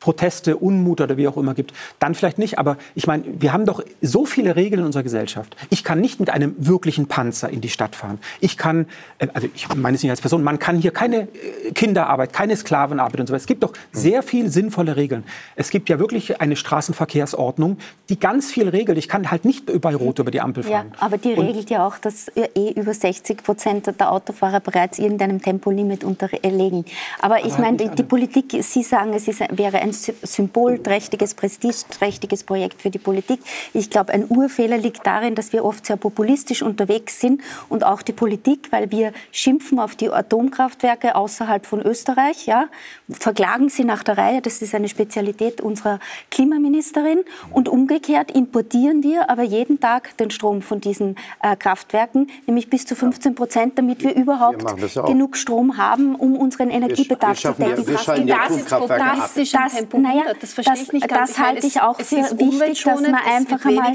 [0.07, 2.61] Proteste, Unmut oder wie auch immer gibt, dann vielleicht nicht.
[2.61, 5.57] Aber ich meine, wir haben doch so viele Regeln in unserer Gesellschaft.
[5.69, 8.21] Ich kann nicht mit einem wirklichen Panzer in die Stadt fahren.
[8.39, 8.87] Ich kann,
[9.19, 12.57] äh, also ich meine es nicht als Person, man kann hier keine äh, Kinderarbeit, keine
[12.57, 13.41] Sklavenarbeit und so weiter.
[13.41, 15.25] Es gibt doch sehr viel sinnvolle Regeln.
[15.57, 17.77] Es gibt ja wirklich eine Straßenverkehrsordnung,
[18.09, 18.99] die ganz viel regelt.
[18.99, 20.93] Ich kann halt nicht bei Rot über die Ampel fahren.
[20.93, 25.01] Ja, aber die und regelt ja auch, dass eh über 60 Prozent der Autofahrer bereits
[25.01, 26.85] irgendeinem Tempolimit unterlegen.
[27.21, 32.83] Aber ich meine, die, die Politik, Sie sagen, es ist, wäre ein symbolträchtiges, prestigeträchtiges Projekt
[32.83, 33.41] für die Politik.
[33.73, 38.03] Ich glaube, ein Urfehler liegt darin, dass wir oft sehr populistisch unterwegs sind und auch
[38.03, 42.67] die Politik, weil wir schimpfen auf die Atomkraftwerke außerhalb von Österreich, ja,
[43.11, 44.43] verklagen sie nach der Reihe.
[44.43, 45.99] Das ist eine Spezialität unserer
[46.31, 47.25] Klimaministerin.
[47.51, 52.85] Und umgekehrt importieren wir aber jeden Tag den Strom von diesen äh, Kraftwerken, nämlich bis
[52.85, 57.57] zu 15 Prozent, damit wir überhaupt wir genug Strom haben, um unseren Energiebedarf wir, wir
[57.57, 57.87] zu decken.
[57.87, 61.31] Wir, wir das, das, das, das, naja, das verstehe das, ich nicht ganz.
[61.31, 63.93] Das halte ich auch für wichtig, dass man einfach einmal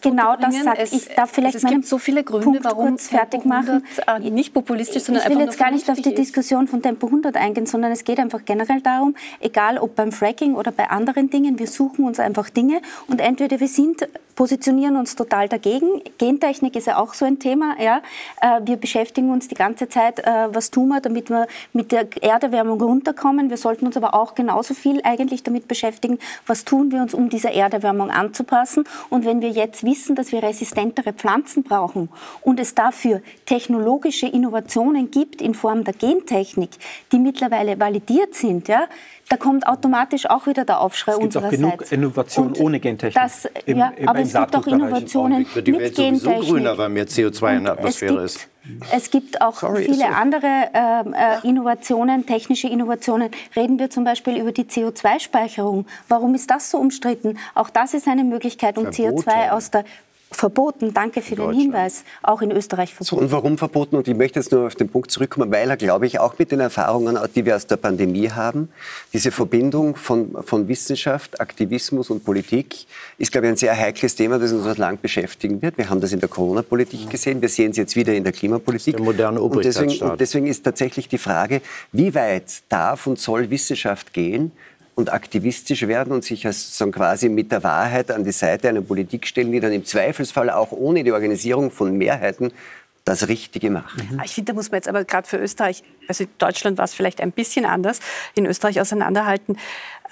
[0.00, 0.78] genau das sagt.
[0.78, 3.84] Es, ich darf vielleicht es gibt so viele Gründe, Punkt warum fertig machen.
[4.06, 7.36] Äh, nicht populistisch, sondern Ich will jetzt gar nicht auf die Diskussion von Tempo 100
[7.36, 11.58] eingehen, sondern es geht einfach generell darum, egal ob beim Fracking oder bei anderen Dingen,
[11.58, 16.02] wir suchen uns einfach Dinge und entweder wir sind positionieren uns total dagegen.
[16.18, 17.76] Gentechnik ist ja auch so ein Thema.
[17.80, 18.02] Ja.
[18.40, 22.06] Äh, wir beschäftigen uns die ganze Zeit, äh, was tun wir, damit wir mit der
[22.22, 23.50] Erderwärmung runterkommen.
[23.50, 27.28] Wir sollten uns aber auch genauso viel eigentlich damit beschäftigen, was tun wir uns, um
[27.28, 28.84] dieser Erderwärmung anzupassen.
[29.10, 32.08] Und wenn wir jetzt wissen, dass wir resistentere Pflanzen brauchen
[32.42, 36.70] und es dafür technologische Innovationen gibt in Form der Gentechnik,
[37.12, 38.86] die mittlerweile validiert sind, ja,
[39.28, 41.54] da kommt automatisch auch wieder der Aufschrei unsererseits.
[41.54, 43.22] Es gibt auch genug Innovationen ohne Gentechnik.
[43.22, 46.22] Das, im, ja, im, aber es gibt auch Innovationen mit die Welt Gentechnik.
[46.22, 48.48] sowieso grüner, weil mehr CO2 in der Atmosphäre ist.
[48.92, 53.30] Es gibt auch Sorry, viele andere ähm, äh, Innovationen, technische Innovationen.
[53.56, 55.86] Reden wir zum Beispiel über die CO2-Speicherung.
[56.08, 57.38] Warum ist das so umstritten?
[57.54, 59.28] Auch das ist eine Möglichkeit, um Verbote.
[59.28, 59.84] CO2 aus der
[60.34, 60.92] verboten.
[60.94, 62.04] Danke für den Hinweis.
[62.22, 63.16] Auch in Österreich verboten.
[63.16, 63.96] So, und warum verboten?
[63.96, 66.52] Und ich möchte jetzt nur auf den Punkt zurückkommen, weil er, glaube ich, auch mit
[66.52, 68.68] den Erfahrungen, die wir aus der Pandemie haben,
[69.12, 72.86] diese Verbindung von, von Wissenschaft, Aktivismus und Politik
[73.18, 75.78] ist, glaube ich, ein sehr heikles Thema, das uns noch lang beschäftigen wird.
[75.78, 78.96] Wir haben das in der Corona-Politik gesehen, wir sehen es jetzt wieder in der Klimapolitik.
[78.96, 81.60] Der moderne und deswegen, und deswegen ist tatsächlich die Frage,
[81.92, 84.52] wie weit darf und soll Wissenschaft gehen,
[84.94, 89.26] und aktivistisch werden und sich als quasi mit der Wahrheit an die Seite einer Politik
[89.26, 92.52] stellen, die dann im Zweifelsfall auch ohne die Organisierung von Mehrheiten
[93.04, 93.98] das Richtige macht.
[93.98, 94.20] Mhm.
[94.24, 96.94] Ich finde, da muss man jetzt aber gerade für Österreich, also in Deutschland war es
[96.94, 97.98] vielleicht ein bisschen anders,
[98.34, 99.58] in Österreich auseinanderhalten.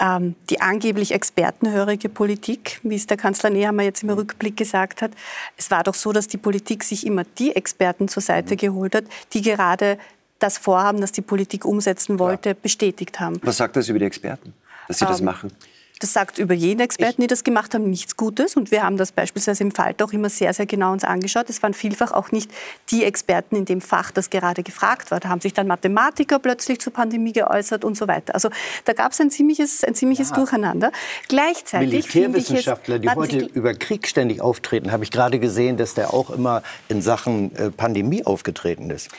[0.00, 5.12] Ähm, die angeblich expertenhörige Politik, wie es der Kanzler Nehammer jetzt im Rückblick gesagt hat,
[5.56, 8.58] es war doch so, dass die Politik sich immer die Experten zur Seite mhm.
[8.58, 9.04] geholt hat,
[9.34, 9.98] die gerade
[10.38, 12.56] das Vorhaben, das die Politik umsetzen wollte, ja.
[12.60, 13.38] bestätigt haben.
[13.42, 14.54] Was sagt das über die Experten?
[14.90, 15.52] Dass Sie das ähm, machen?
[16.00, 18.56] Das sagt über jeden Experten, die das gemacht haben, nichts Gutes.
[18.56, 21.50] Und wir haben das beispielsweise im Falter auch immer sehr, sehr genau uns angeschaut.
[21.50, 22.50] Es waren vielfach auch nicht
[22.90, 25.20] die Experten in dem Fach, das gerade gefragt war.
[25.20, 28.34] Da haben sich dann Mathematiker plötzlich zur Pandemie geäußert und so weiter.
[28.34, 28.48] Also
[28.86, 30.36] da gab es ein ziemliches, ein ziemliches ja.
[30.36, 30.90] Durcheinander.
[31.28, 36.14] Gleichzeitig Militärwissenschaftler, es, die heute über Krieg ständig auftreten, habe ich gerade gesehen, dass der
[36.14, 39.10] auch immer in Sachen äh, Pandemie aufgetreten ist.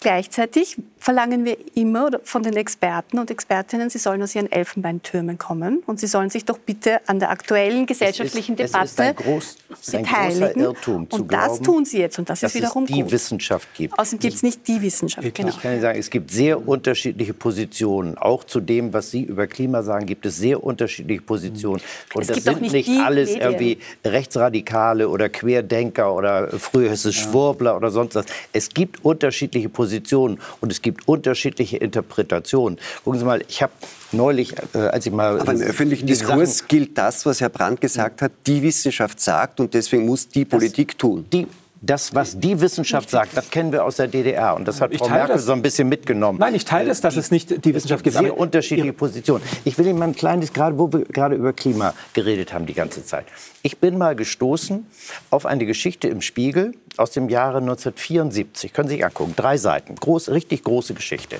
[0.00, 5.82] Gleichzeitig verlangen wir immer von den Experten und Expertinnen, sie sollen aus ihren Elfenbeintürmen kommen
[5.86, 9.00] und sie sollen sich doch bitte an der aktuellen gesellschaftlichen es ist, Debatte es ist
[9.00, 9.56] ein groß,
[9.90, 10.62] beteiligen.
[10.62, 13.10] Irrtum, und das glauben, tun sie jetzt und das ist wiederum es die gut.
[13.10, 13.98] Wissenschaft gibt.
[13.98, 15.26] Außerdem gibt es nicht die Wissenschaft.
[15.26, 15.48] Ich, genau.
[15.48, 18.16] ich kann Ihnen sagen, es gibt sehr unterschiedliche Positionen.
[18.18, 21.80] Auch zu dem, was Sie über Klima sagen, gibt es sehr unterschiedliche Positionen.
[22.14, 23.50] Und es das sind nicht, nicht alles Medien.
[23.50, 27.12] irgendwie Rechtsradikale oder Querdenker oder es ja.
[27.12, 28.26] Schwurbler oder sonst was.
[28.52, 29.87] Es gibt unterschiedliche Positionen.
[29.88, 32.78] Positionen und es gibt unterschiedliche Interpretationen.
[33.04, 33.72] Gucken Sie mal, ich habe
[34.12, 35.40] neulich, äh, als ich mal...
[35.40, 39.60] Aber im öffentlichen Diskurs Sachen, gilt das, was Herr Brandt gesagt hat, die Wissenschaft sagt
[39.60, 41.24] und deswegen muss die Politik tun.
[41.32, 41.46] Die
[41.80, 44.56] das, was die Wissenschaft sagt, das kennen wir aus der DDR.
[44.56, 45.44] Und das hat ich Frau Merkel das.
[45.44, 46.38] so ein bisschen mitgenommen.
[46.38, 48.16] Nein, ich teile es, dass es nicht die Wissenschaft gibt.
[48.16, 49.44] Sehr unterschiedliche Positionen.
[49.64, 52.74] Ich will Ihnen mal ein kleines, gerade wo wir gerade über Klima geredet haben die
[52.74, 53.26] ganze Zeit.
[53.62, 54.86] Ich bin mal gestoßen
[55.30, 58.72] auf eine Geschichte im Spiegel aus dem Jahre 1974.
[58.72, 59.34] Können Sie sich angucken.
[59.36, 59.94] Drei Seiten.
[59.94, 61.38] Groß, richtig große Geschichte.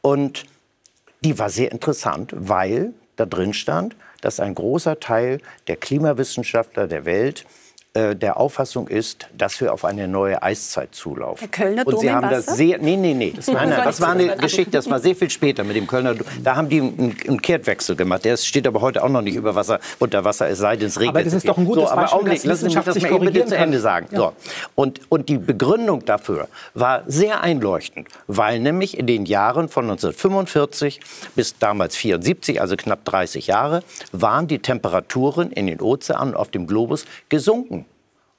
[0.00, 0.44] Und
[1.22, 7.04] die war sehr interessant, weil da drin stand, dass ein großer Teil der Klimawissenschaftler der
[7.04, 7.44] Welt
[7.92, 11.40] äh, der Auffassung ist, dass wir auf eine neue Eiszeit zulaufen.
[11.40, 14.00] Der Kölner Dom Und Sie haben das sehr, nee, nee, nee, das, nein, nein, das
[14.00, 16.24] war eine Geschichte, das war sehr viel später mit dem Kölner Dom.
[16.44, 18.24] Da haben die einen, einen Kehrtwechsel gemacht.
[18.24, 21.00] Der steht aber heute auch noch nicht über Wasser, unter Wasser, es sei denn, es
[21.00, 21.16] regnet.
[21.16, 23.12] Aber das ist doch ein gutes so, aber Beispiel, Augenblick, lassen Sie mich das mal
[23.12, 24.06] eben bitte zu Ende sagen.
[24.12, 24.18] Ja.
[24.18, 24.32] So.
[24.76, 31.00] Und, und die Begründung dafür war sehr einleuchtend, weil nämlich in den Jahren von 1945
[31.34, 33.82] bis damals 74, also knapp 30 Jahre,
[34.12, 37.79] waren die Temperaturen in den Ozeanen auf dem Globus gesunken.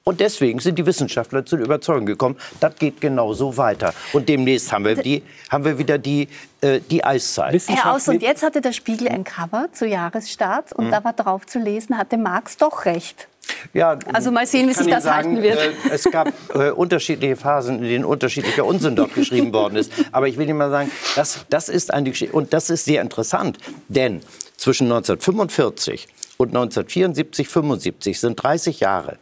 [0.04, 3.94] Und deswegen sind die Wissenschaftler zu der Überzeugung gekommen, das geht genauso weiter.
[4.12, 6.28] Und demnächst haben wir, die, haben wir wieder die,
[6.60, 7.62] äh, die Eiszeit.
[7.68, 10.90] Herr Aus, und jetzt hatte der Spiegel ein Cover zu Jahresstart und mhm.
[10.90, 13.28] da war drauf zu lesen, hatte Marx doch recht.
[13.74, 15.58] Ja, also mal sehen, wie sich das sagen, halten wird.
[15.58, 19.92] Äh, es gab äh, unterschiedliche Phasen, in denen unterschiedlicher Unsinn dort geschrieben worden ist.
[20.10, 22.34] Aber ich will Ihnen mal sagen, das, das ist eine Geschichte.
[22.34, 23.58] Und das ist sehr interessant.
[23.88, 24.20] Denn
[24.56, 29.18] zwischen 1945 und 1974, 75 sind 30 Jahre.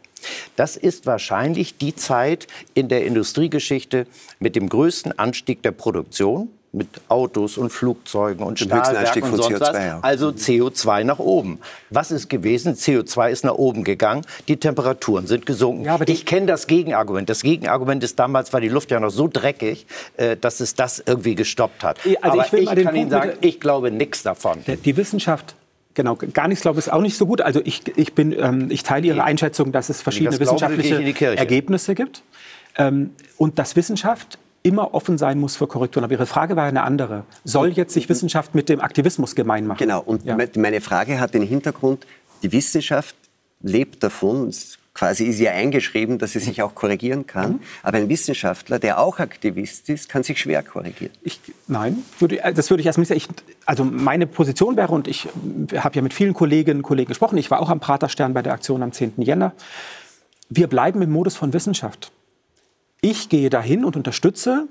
[0.55, 4.07] Das ist wahrscheinlich die Zeit in der Industriegeschichte
[4.39, 9.75] mit dem größten Anstieg der Produktion mit Autos und Flugzeugen und Stahlwerken und sonst was.
[10.01, 11.59] Also CO2 nach oben.
[11.89, 12.75] Was ist gewesen?
[12.75, 14.25] CO2 ist nach oben gegangen.
[14.47, 15.83] Die Temperaturen sind gesunken.
[15.83, 17.29] Ja, ich kenne das Gegenargument.
[17.29, 21.03] Das Gegenargument ist damals war die Luft ja noch so dreckig, äh, dass es das
[21.05, 21.99] irgendwie gestoppt hat.
[22.21, 24.59] Also Aber ich, ich kann Punkt Ihnen sagen, ich glaube nichts davon.
[24.65, 25.55] Die Wissenschaft
[25.93, 27.41] Genau, gar nichts glaube ich ist auch nicht so gut.
[27.41, 32.23] Also ich, ich, bin, ähm, ich teile Ihre Einschätzung, dass es verschiedene wissenschaftliche Ergebnisse gibt
[32.77, 36.03] ähm, und dass Wissenschaft immer offen sein muss für Korrekturen.
[36.03, 37.25] Aber Ihre Frage war eine andere.
[37.43, 39.79] Soll jetzt sich Wissenschaft mit dem Aktivismus gemein machen?
[39.79, 40.37] Genau, und ja.
[40.55, 42.05] meine Frage hat den Hintergrund,
[42.43, 43.15] die Wissenschaft
[43.61, 44.51] lebt davon,
[44.93, 47.53] quasi ist ja eingeschrieben, dass sie sich auch korrigieren kann.
[47.53, 47.59] Mhm.
[47.83, 51.13] Aber ein Wissenschaftler, der auch Aktivist ist, kann sich schwer korrigieren.
[51.23, 53.41] Ich, nein, würde, das würde ich erstmal nicht sagen.
[53.65, 55.29] also meine Position wäre, und ich
[55.75, 58.53] habe ja mit vielen Kolleginnen und Kollegen gesprochen, ich war auch am Praterstern bei der
[58.53, 59.13] Aktion am 10.
[59.17, 59.53] Jänner,
[60.49, 62.11] wir bleiben im Modus von Wissenschaft.
[62.99, 64.67] Ich gehe dahin und unterstütze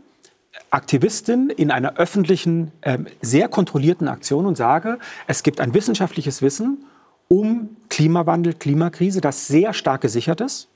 [0.71, 6.85] Aktivistin in einer öffentlichen, äh, sehr kontrollierten Aktion und sage, es gibt ein wissenschaftliches Wissen
[7.33, 10.69] um Klimawandel, Klimakrise, das sehr stark gesichert ist.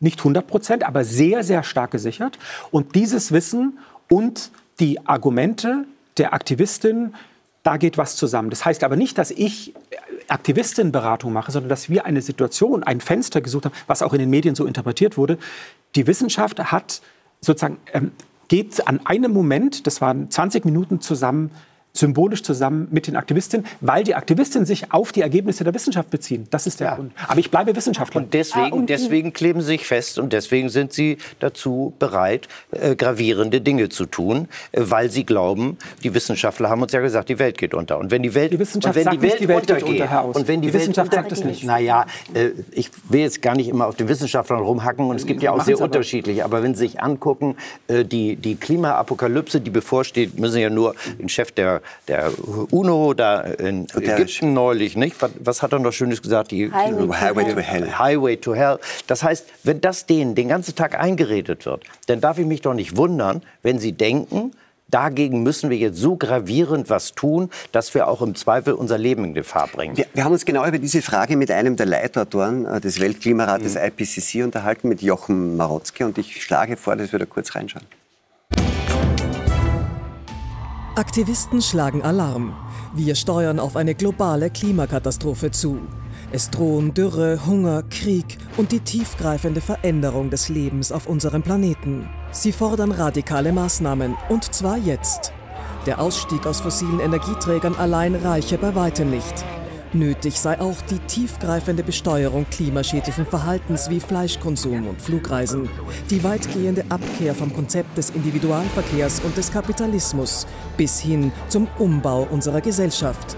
[0.00, 2.38] Nicht 100 Prozent, aber sehr, sehr stark gesichert.
[2.70, 3.78] Und dieses Wissen
[4.08, 5.84] und die Argumente
[6.16, 7.14] der Aktivistin,
[7.62, 8.50] da geht was zusammen.
[8.50, 9.74] Das heißt aber nicht, dass ich
[10.28, 14.30] Aktivistinnenberatung mache, sondern dass wir eine Situation, ein Fenster gesucht haben, was auch in den
[14.30, 15.38] Medien so interpretiert wurde.
[15.94, 17.02] Die Wissenschaft hat
[17.40, 18.12] sozusagen ähm,
[18.48, 21.50] geht an einem Moment, das waren 20 Minuten zusammen,
[21.92, 26.46] symbolisch zusammen mit den Aktivistinnen, weil die Aktivistinnen sich auf die Ergebnisse der Wissenschaft beziehen.
[26.50, 26.94] Das ist der ja.
[26.94, 27.12] Grund.
[27.28, 28.22] Aber ich bleibe Wissenschaftler.
[28.22, 32.48] Und deswegen, ah, und deswegen kleben sie sich fest und deswegen sind sie dazu bereit,
[32.70, 37.28] äh, gravierende Dinge zu tun, äh, weil sie glauben, die Wissenschaftler haben uns ja gesagt,
[37.28, 37.98] die Welt geht unter.
[37.98, 40.22] Und wenn die Welt, die Wissenschaft und wenn die Welt, die Welt untergeht, unter, Herr
[40.22, 40.36] Aus.
[40.36, 41.64] und wenn die, die Wissenschaft sagt es nicht.
[41.64, 45.42] Naja, äh, ich will jetzt gar nicht immer auf den Wissenschaftlern rumhacken und es gibt
[45.42, 46.44] ja auch sehr unterschiedliche.
[46.44, 47.56] Aber wenn Sie sich angucken,
[47.88, 52.30] äh, die, die Klimaapokalypse, die bevorsteht, müssen ja nur den Chef der, der
[52.70, 55.20] UNO da in Ägypten neulich, nicht?
[55.20, 56.50] Was, was, hat er noch Schönes gesagt?
[56.50, 57.98] Die, Highway, Highway to, hell.
[57.98, 58.78] Highway to Hell.
[59.06, 62.74] Das heißt, wenn das denen den ganzen Tag eingeredet wird, dann darf ich mich doch
[62.74, 64.52] nicht wundern, wenn sie denken,
[64.92, 69.24] dagegen müssen wir jetzt so gravierend was tun, dass wir auch im Zweifel unser Leben
[69.24, 69.96] in Gefahr bringen.
[69.96, 73.74] Wir, wir haben uns genau über diese Frage mit einem der Leitautoren äh, des Weltklimarates
[73.74, 73.80] mhm.
[73.82, 76.06] IPCC unterhalten, mit Jochen Marotzke.
[76.06, 77.86] Und ich schlage vor, dass wir da kurz reinschauen.
[80.94, 82.54] Aktivisten schlagen Alarm.
[82.94, 85.78] Wir steuern auf eine globale Klimakatastrophe zu.
[86.32, 92.10] Es drohen Dürre, Hunger, Krieg und die tiefgreifende Veränderung des Lebens auf unserem Planeten.
[92.30, 95.32] Sie fordern radikale Maßnahmen, und zwar jetzt.
[95.86, 99.46] Der Ausstieg aus fossilen Energieträgern allein reiche bei weitem nicht.
[99.94, 105.68] Nötig sei auch die tiefgreifende Besteuerung klimaschädlichen Verhaltens wie Fleischkonsum und Flugreisen,
[106.08, 110.46] die weitgehende Abkehr vom Konzept des Individualverkehrs und des Kapitalismus
[110.78, 113.36] bis hin zum Umbau unserer Gesellschaft.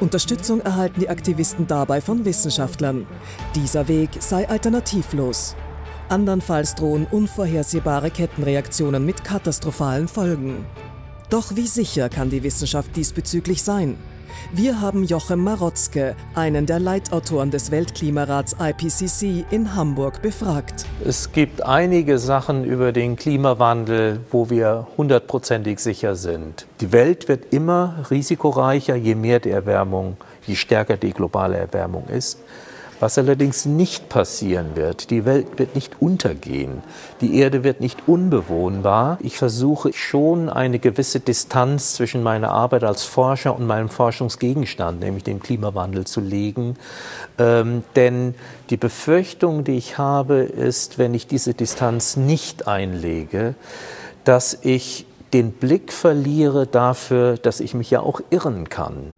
[0.00, 3.06] Unterstützung erhalten die Aktivisten dabei von Wissenschaftlern.
[3.54, 5.54] Dieser Weg sei alternativlos.
[6.08, 10.66] Andernfalls drohen unvorhersehbare Kettenreaktionen mit katastrophalen Folgen.
[11.30, 13.96] Doch wie sicher kann die Wissenschaft diesbezüglich sein?
[14.52, 20.86] Wir haben Jochem Marotzke, einen der Leitautoren des Weltklimarats IPCC in Hamburg, befragt.
[21.04, 26.66] Es gibt einige Sachen über den Klimawandel, wo wir hundertprozentig sicher sind.
[26.80, 30.16] Die Welt wird immer risikoreicher, je mehr die Erwärmung,
[30.46, 32.38] je stärker die globale Erwärmung ist.
[33.00, 36.82] Was allerdings nicht passieren wird, die Welt wird nicht untergehen,
[37.20, 39.18] die Erde wird nicht unbewohnbar.
[39.20, 45.24] Ich versuche schon eine gewisse Distanz zwischen meiner Arbeit als Forscher und meinem Forschungsgegenstand, nämlich
[45.24, 46.76] dem Klimawandel, zu legen.
[47.38, 48.34] Ähm, denn
[48.70, 53.54] die Befürchtung, die ich habe, ist, wenn ich diese Distanz nicht einlege,
[54.24, 59.10] dass ich den Blick verliere dafür, dass ich mich ja auch irren kann.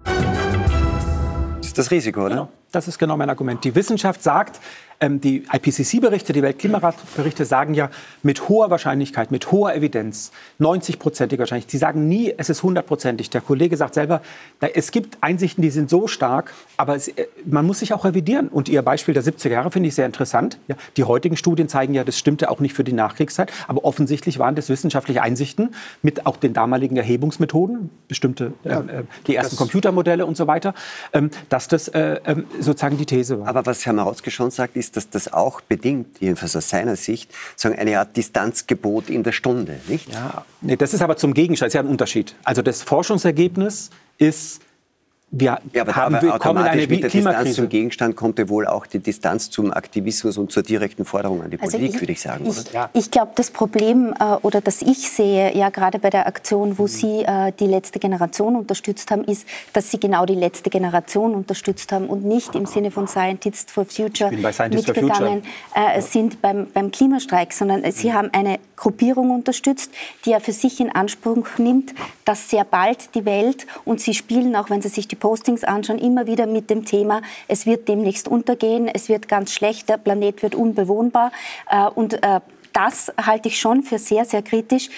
[1.59, 2.29] Das ist das Risiko, oder?
[2.31, 2.49] Genau.
[2.73, 3.63] Das ist genau mein Argument.
[3.65, 4.61] Die Wissenschaft sagt,
[5.01, 7.91] ähm, die IPCC-Berichte, die Weltklimaratberichte sagen ja
[8.23, 11.67] mit hoher Wahrscheinlichkeit, mit hoher Evidenz, 90-prozentig wahrscheinlich.
[11.69, 13.31] Sie sagen nie, es ist 100-prozentig.
[13.31, 14.23] Der Kollege sagt selber,
[14.61, 18.49] es gibt Einsichten, die sind so stark, aber es, äh, man muss sich auch revidieren.
[18.49, 20.59] Und Ihr Beispiel der 70er Jahre finde ich sehr interessant.
[20.69, 24.39] Ja, die heutigen Studien zeigen ja, das stimmte auch nicht für die Nachkriegszeit, aber offensichtlich
[24.39, 29.57] waren das wissenschaftliche Einsichten mit auch den damaligen Erhebungsmethoden, bestimmte, äh, ja, äh, die ersten
[29.57, 30.75] Computermodelle und so weiter,
[31.13, 33.49] ähm, dass das äh, ähm, sozusagen die These war.
[33.49, 36.97] Aber was Herr Marautzke schon sagt, ist, ist, dass das auch bedingt, jedenfalls aus seiner
[36.97, 40.13] Sicht, sagen, eine Art Distanzgebot in der Stunde, nicht?
[40.13, 42.35] Ja, nee, das ist aber zum Gegenstand, das ist ja ein Unterschied.
[42.45, 44.61] Also das Forschungsergebnis ist
[45.33, 48.65] wir ja, aber, haben aber kommen eine mit der Distanz zum Gegenstand kommt ja wohl
[48.67, 52.13] auch die Distanz zum Aktivismus und zur direkten Forderung an die also Politik, ich, würde
[52.13, 52.47] ich sagen.
[52.47, 52.89] Ich, ja.
[52.93, 56.85] ich glaube, das Problem äh, oder das ich sehe, ja gerade bei der Aktion, wo
[56.85, 56.89] mhm.
[56.89, 61.91] Sie äh, die letzte Generation unterstützt haben, ist, dass Sie genau die letzte Generation unterstützt
[61.91, 65.43] haben und nicht im Sinne von Scientists for Future mitgegangen
[65.75, 67.91] äh, sind beim, beim Klimastreik, sondern mhm.
[67.91, 69.91] Sie haben eine Gruppierung unterstützt,
[70.25, 74.55] die ja für sich in Anspruch nimmt, dass sehr bald die Welt und Sie spielen,
[74.55, 77.89] auch wenn Sie sich die die Postings anschauen, immer wieder mit dem Thema, es wird
[77.89, 81.33] demnächst untergehen, es wird ganz schlecht, der Planet wird unbewohnbar.
[81.71, 82.41] Äh, und äh,
[82.73, 84.91] das halte ich schon für sehr, sehr kritisch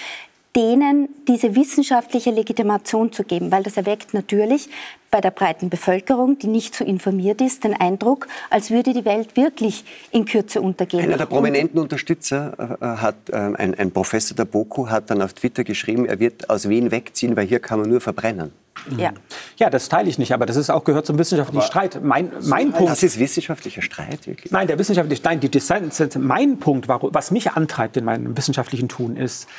[0.55, 4.69] denen diese wissenschaftliche Legitimation zu geben, weil das erweckt natürlich
[5.11, 9.35] bei der breiten Bevölkerung, die nicht so informiert ist, den Eindruck, als würde die Welt
[9.35, 11.03] wirklich in Kürze untergehen.
[11.03, 15.33] Einer der prominenten Unterstützer äh, hat, äh, ein, ein Professor der BOKU hat dann auf
[15.33, 18.51] Twitter geschrieben, er wird aus Wien wegziehen, weil hier kann man nur verbrennen.
[18.97, 19.11] Ja.
[19.57, 22.01] ja, das teile ich nicht, aber das ist auch gehört zum wissenschaftlichen aber Streit.
[22.01, 24.51] Mein, mein Punkt, das ist wissenschaftlicher Streit, wirklich?
[24.53, 29.17] Nein, der wissenschaftliche, nein, die Design, mein Punkt, was mich antreibt in meinem wissenschaftlichen Tun,
[29.17, 29.49] ist,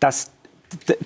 [0.00, 0.30] dass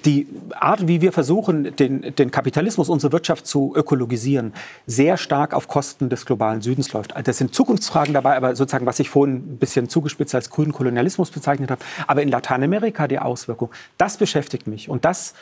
[0.05, 0.27] die
[0.59, 4.55] Art, wie wir versuchen, den, den, Kapitalismus, unsere Wirtschaft zu ökologisieren,
[4.87, 7.15] sehr stark auf Kosten des globalen Südens läuft.
[7.25, 11.31] Das sind Zukunftsfragen dabei, aber sozusagen, was ich vorhin ein bisschen zugespitzt als grünen Kolonialismus
[11.31, 14.89] bezeichnet habe, aber in Lateinamerika die Auswirkung, das beschäftigt mich.
[14.89, 15.35] Und das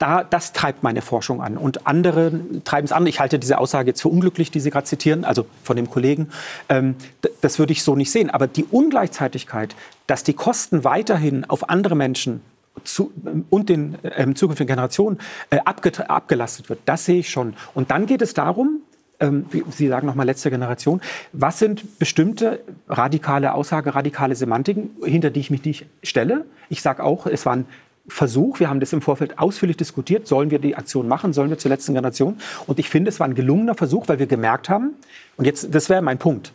[0.00, 1.58] da, das treibt meine Forschung an.
[1.58, 2.32] Und andere
[2.64, 3.06] treiben es an.
[3.06, 6.30] Ich halte diese Aussage jetzt für unglücklich, die Sie gerade zitieren, also von dem Kollegen.
[6.70, 6.94] Ähm,
[7.42, 8.30] das würde ich so nicht sehen.
[8.30, 12.40] Aber die Ungleichzeitigkeit, dass die Kosten weiterhin auf andere Menschen
[12.84, 13.12] zu,
[13.50, 15.18] und den ähm, zukünftigen Generationen
[15.50, 17.54] äh, abgelastet wird, das sehe ich schon.
[17.74, 18.82] Und dann geht es darum,
[19.20, 21.00] ähm, Sie sagen nochmal letzte Generation,
[21.32, 26.46] was sind bestimmte radikale Aussagen, radikale Semantiken, hinter die ich mich nicht stelle?
[26.68, 27.66] Ich sage auch, es war ein
[28.08, 31.58] Versuch, wir haben das im Vorfeld ausführlich diskutiert, sollen wir die Aktion machen, sollen wir
[31.58, 32.38] zur letzten Generation?
[32.66, 34.94] Und ich finde, es war ein gelungener Versuch, weil wir gemerkt haben,
[35.36, 36.52] und jetzt, das wäre mein Punkt,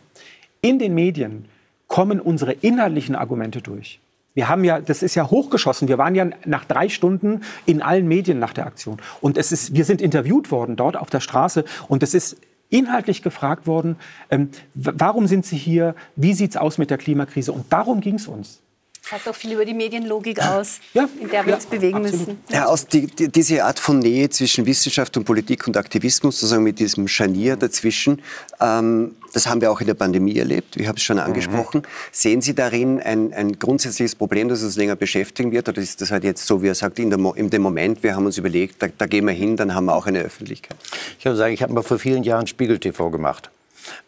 [0.60, 1.46] in den Medien
[1.86, 4.00] kommen unsere inhaltlichen Argumente durch.
[4.36, 5.88] Wir haben ja, das ist ja hochgeschossen.
[5.88, 8.98] Wir waren ja nach drei Stunden in allen Medien nach der Aktion.
[9.22, 11.64] Und es ist, wir sind interviewt worden dort auf der Straße.
[11.88, 12.36] Und es ist
[12.68, 13.96] inhaltlich gefragt worden,
[14.30, 15.94] ähm, warum sind Sie hier?
[16.16, 17.50] Wie sieht es aus mit der Klimakrise?
[17.50, 18.60] Und darum ging es uns
[19.08, 22.26] sagt auch viel über die Medienlogik aus, ja, in der wir ja, uns bewegen absolut.
[22.26, 22.38] müssen.
[22.50, 26.64] Ja, aus die, die, diese Art von Nähe zwischen Wissenschaft und Politik und Aktivismus, sozusagen
[26.64, 28.22] mit diesem Scharnier dazwischen,
[28.60, 31.82] ähm, das haben wir auch in der Pandemie erlebt, wir haben es schon angesprochen.
[31.82, 32.10] Mhm.
[32.10, 35.68] Sehen Sie darin ein, ein, grundsätzliches Problem, das uns länger beschäftigen wird?
[35.68, 38.16] Oder ist das halt jetzt so, wie er sagt, in, der, in dem Moment, wir
[38.16, 40.76] haben uns überlegt, da, da, gehen wir hin, dann haben wir auch eine Öffentlichkeit?
[41.18, 43.50] Ich würde sagen, ich habe mal vor vielen Jahren Spiegel TV gemacht,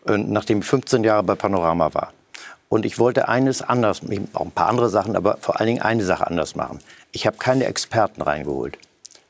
[0.06, 2.12] nachdem ich 15 Jahre bei Panorama war.
[2.68, 4.02] Und ich wollte eines anders,
[4.34, 6.80] auch ein paar andere Sachen, aber vor allen Dingen eine Sache anders machen.
[7.12, 8.78] Ich habe keine Experten reingeholt.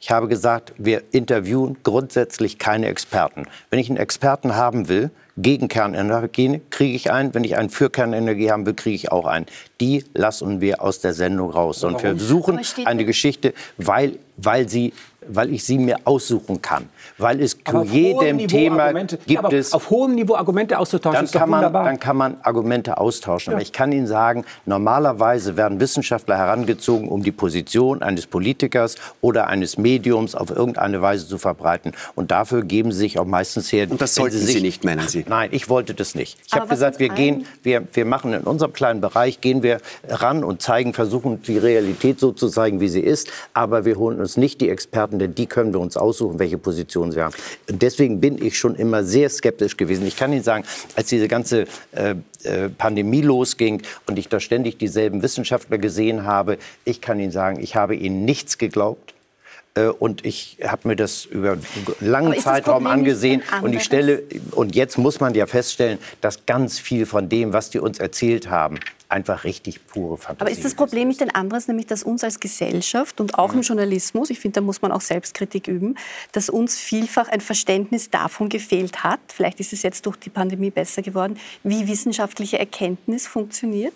[0.01, 3.47] Ich habe gesagt, wir interviewen grundsätzlich keine Experten.
[3.70, 7.32] Wenn ich einen Experten haben will, gegen Kernenergie kriege ich einen.
[7.34, 9.47] Wenn ich einen für Kernenergie haben will, kriege ich auch einen.
[9.80, 11.84] Die lassen wir aus der Sendung raus.
[11.84, 14.93] Und wir suchen eine Geschichte, weil, weil sie
[15.28, 16.89] weil ich sie mir aussuchen kann.
[17.19, 19.73] Weil es zu jedem Thema Argumente, gibt ja, es...
[19.73, 23.51] Auf hohem Niveau Argumente auszutauschen dann ist kann man, Dann kann man Argumente austauschen.
[23.51, 23.57] Ja.
[23.57, 29.49] Aber ich kann Ihnen sagen, normalerweise werden Wissenschaftler herangezogen, um die Position eines Politikers oder
[29.49, 31.93] eines Mediums auf irgendeine Weise zu verbreiten.
[32.14, 33.87] Und dafür geben sie sich auch meistens her...
[33.91, 35.25] Und das sollten sie, sich, sie nicht, meinen Sie?
[35.29, 36.39] Nein, ich wollte das nicht.
[36.47, 40.45] Ich habe gesagt, wir gehen, wir, wir machen in unserem kleinen Bereich, gehen wir ran
[40.45, 43.29] und zeigen, versuchen die Realität so zu zeigen, wie sie ist.
[43.53, 47.08] Aber wir holen uns nicht die Experten denn die können wir uns aussuchen, welche Position
[47.13, 47.35] sie haben.
[47.69, 50.07] Deswegen bin ich schon immer sehr skeptisch gewesen.
[50.07, 50.65] Ich kann Ihnen sagen,
[50.97, 56.59] als diese ganze äh, äh, Pandemie losging und ich da ständig dieselben Wissenschaftler gesehen habe,
[56.85, 59.15] ich kann Ihnen sagen, ich habe ihnen nichts geglaubt
[59.99, 61.66] und ich habe mir das über einen
[62.01, 67.07] langen Zeitraum angesehen und ich stelle und jetzt muss man ja feststellen, dass ganz viel
[67.07, 70.41] von dem, was die uns erzählt haben, einfach richtig pure Fantasie.
[70.41, 73.59] Aber ist das Problem nicht ein anderes, nämlich dass uns als Gesellschaft und auch mhm.
[73.59, 75.97] im Journalismus, ich finde, da muss man auch Selbstkritik üben,
[76.33, 80.71] dass uns vielfach ein Verständnis davon gefehlt hat, vielleicht ist es jetzt durch die Pandemie
[80.71, 83.95] besser geworden, wie wissenschaftliche Erkenntnis funktioniert?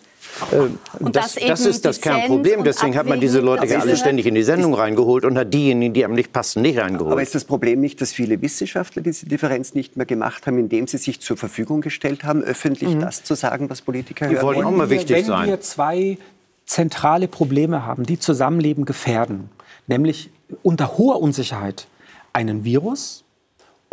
[0.50, 0.68] Äh,
[1.10, 2.64] das, das, ist das Kernproblem.
[2.64, 6.04] Deswegen hat man diese Leute alle ständig in die Sendung reingeholt und hat diejenigen, die
[6.04, 7.12] einem nicht passen, nicht reingeholt.
[7.12, 10.86] Aber ist das Problem nicht, dass viele Wissenschaftler diese Differenz nicht mehr gemacht haben, indem
[10.86, 13.00] sie sich zur Verfügung gestellt haben, öffentlich mhm.
[13.00, 14.64] das zu sagen, was Politiker die hören wollen?
[14.64, 15.42] auch mal wichtig wenn sein.
[15.42, 16.18] Wenn wir zwei
[16.66, 19.50] zentrale Probleme haben, die Zusammenleben gefährden,
[19.86, 20.30] nämlich
[20.62, 21.86] unter hoher Unsicherheit
[22.32, 23.21] einen Virus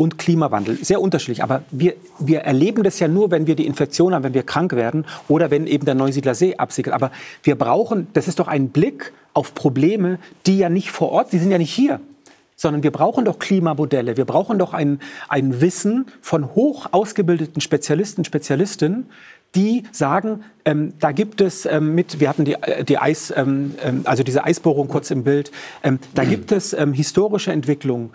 [0.00, 0.82] und Klimawandel.
[0.82, 1.42] Sehr unterschiedlich.
[1.42, 4.72] Aber wir, wir erleben das ja nur, wenn wir die Infektion haben, wenn wir krank
[4.72, 6.94] werden oder wenn eben der Neusiedler See absiegelt.
[6.94, 7.10] Aber
[7.42, 11.38] wir brauchen, das ist doch ein Blick auf Probleme, die ja nicht vor Ort, die
[11.38, 12.00] sind ja nicht hier
[12.56, 18.22] sondern wir brauchen doch Klimamodelle, wir brauchen doch ein, ein Wissen von hoch ausgebildeten Spezialisten,
[18.22, 19.06] Spezialistinnen,
[19.54, 23.74] die sagen, ähm, da gibt es ähm, mit, wir hatten die, äh, die Eis, ähm,
[23.82, 25.50] ähm, also diese Eisbohrung kurz im Bild,
[25.82, 28.10] ähm, da gibt es ähm, historische Entwicklungen,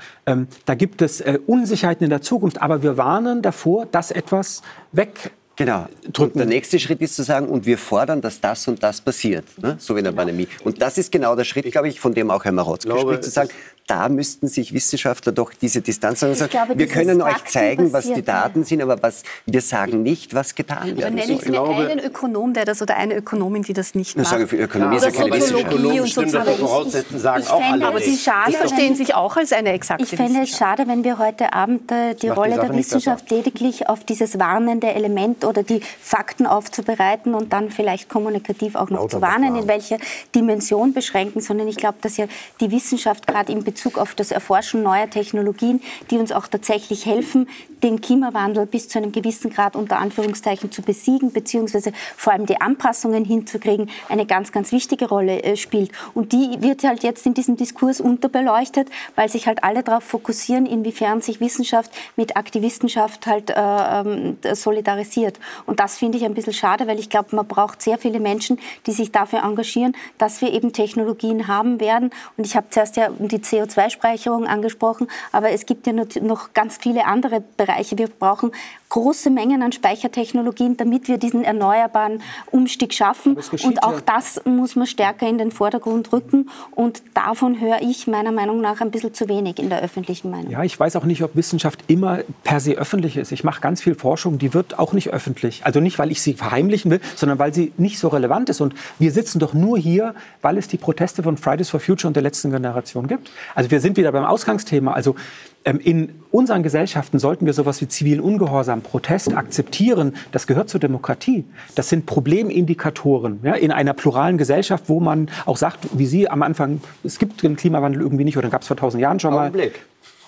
[0.65, 4.61] da gibt es äh, Unsicherheiten in der Zukunft, aber wir warnen davor, dass etwas
[4.91, 5.87] weg Genau.
[6.17, 9.45] Und der nächste Schritt ist zu sagen, und wir fordern, dass das und das passiert,
[9.61, 9.77] ne?
[9.79, 10.23] so wie in der genau.
[10.23, 10.47] Pandemie.
[10.63, 13.29] Und das ist genau der Schritt, glaube ich, von dem auch Herr Marotzki spricht, zu
[13.29, 13.49] sagen,
[13.87, 16.35] da müssten sich Wissenschaftler doch diese Distanz sagen.
[16.49, 20.55] Glaube, wir können euch zeigen, was die Daten sind, aber was, wir sagen nicht, was
[20.55, 21.03] getan wird.
[21.03, 24.27] Aber nennen Sie mir einen Ökonom, der das oder eine Ökonomin, die das nicht macht.
[24.27, 27.17] Sagen, für Ökonomie ja, ist ja keine Soziologie und Soziologie.
[27.17, 30.15] sagen ich auch alle aber Sie schade, die verstehen sich auch als eine exakte Ich
[30.15, 34.03] fände es schade, wenn wir heute Abend äh, die Rolle die der Wissenschaft lediglich auf
[34.03, 39.21] dieses warnende Element oder die Fakten aufzubereiten und dann vielleicht kommunikativ auch noch Lauter zu
[39.21, 39.97] warnen, in welcher
[40.33, 42.25] Dimension beschränken, sondern ich glaube, dass ja
[42.59, 47.47] die Wissenschaft gerade in Bezug auf das Erforschen neuer Technologien, die uns auch tatsächlich helfen,
[47.83, 52.59] den Klimawandel bis zu einem gewissen Grad unter Anführungszeichen zu besiegen, beziehungsweise vor allem die
[52.59, 55.91] Anpassungen hinzukriegen, eine ganz, ganz wichtige Rolle äh, spielt.
[56.13, 60.65] Und die wird halt jetzt in diesem Diskurs unterbeleuchtet, weil sich halt alle darauf fokussieren,
[60.65, 65.39] inwiefern sich Wissenschaft mit Aktivistenschaft halt äh, ähm, solidarisiert.
[65.65, 68.59] Und das finde ich ein bisschen schade, weil ich glaube, man braucht sehr viele Menschen,
[68.87, 72.09] die sich dafür engagieren, dass wir eben Technologien haben werden.
[72.37, 76.77] Und ich habe zuerst ja die CO CO2-Speicherung angesprochen, aber es gibt ja noch ganz
[76.77, 77.97] viele andere Bereiche.
[77.97, 78.51] Wir brauchen
[78.95, 83.35] große Mengen an Speichertechnologien, damit wir diesen erneuerbaren Umstieg schaffen.
[83.63, 84.01] Und auch ja.
[84.05, 86.49] das muss man stärker in den Vordergrund rücken.
[86.71, 90.49] Und davon höre ich meiner Meinung nach ein bisschen zu wenig in der öffentlichen Meinung.
[90.49, 93.33] Ja, ich weiß auch nicht, ob Wissenschaft immer per se öffentlich ist.
[93.33, 95.65] Ich mache ganz viel Forschung, die wird auch nicht öffentlich.
[95.65, 98.61] Also nicht, weil ich sie verheimlichen will, sondern weil sie nicht so relevant ist.
[98.61, 102.15] Und wir sitzen doch nur hier, weil es die Proteste von Fridays for Future und
[102.15, 103.29] der letzten Generation gibt.
[103.55, 104.93] Also wir sind wieder beim Ausgangsthema.
[104.93, 105.17] Also
[105.65, 110.15] in unseren Gesellschaften sollten wir sowas wie zivilen Ungehorsam, Protest akzeptieren.
[110.31, 111.43] Das gehört zur Demokratie.
[111.73, 116.43] Das sind Problemindikatoren ja, in einer pluralen Gesellschaft, wo man auch sagt, wie Sie am
[116.43, 119.47] Anfang, es gibt den Klimawandel irgendwie nicht oder gab es vor tausend Jahren schon mal.
[119.47, 119.83] Augenblick.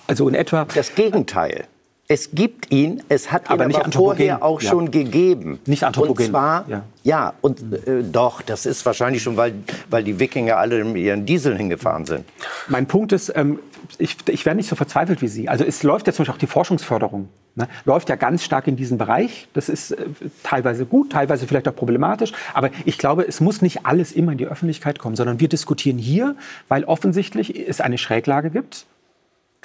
[0.07, 0.65] Also in etwa.
[0.73, 1.65] Das Gegenteil.
[2.09, 4.69] Es gibt ihn, es hat aber ihn aber vorher auch ja.
[4.69, 5.59] schon gegeben.
[5.65, 6.25] Nicht anthropogen.
[6.25, 9.53] Und zwar, ja, ja und äh, doch, das ist wahrscheinlich schon, weil,
[9.89, 12.23] weil die Wikinger alle mit ihren Diesel hingefahren sind.
[12.69, 13.59] Mein Punkt ist, ähm,
[13.97, 15.49] ich, ich wäre nicht so verzweifelt wie Sie.
[15.49, 17.27] Also es läuft ja zum Beispiel auch die Forschungsförderung.
[17.55, 17.67] Ne?
[17.83, 19.49] Läuft ja ganz stark in diesem Bereich.
[19.53, 20.05] Das ist äh,
[20.43, 22.31] teilweise gut, teilweise vielleicht auch problematisch.
[22.53, 25.97] Aber ich glaube, es muss nicht alles immer in die Öffentlichkeit kommen, sondern wir diskutieren
[25.97, 26.37] hier,
[26.69, 28.85] weil offensichtlich es eine Schräglage gibt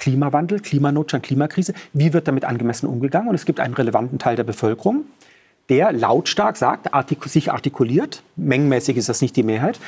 [0.03, 1.73] Klimawandel, Klimanotstand, Klimakrise.
[1.93, 3.29] Wie wird damit angemessen umgegangen?
[3.29, 5.05] Und es gibt einen relevanten Teil der Bevölkerung,
[5.69, 9.79] der lautstark sagt, artik sich artikuliert, mengenmäßig ist das nicht die Mehrheit,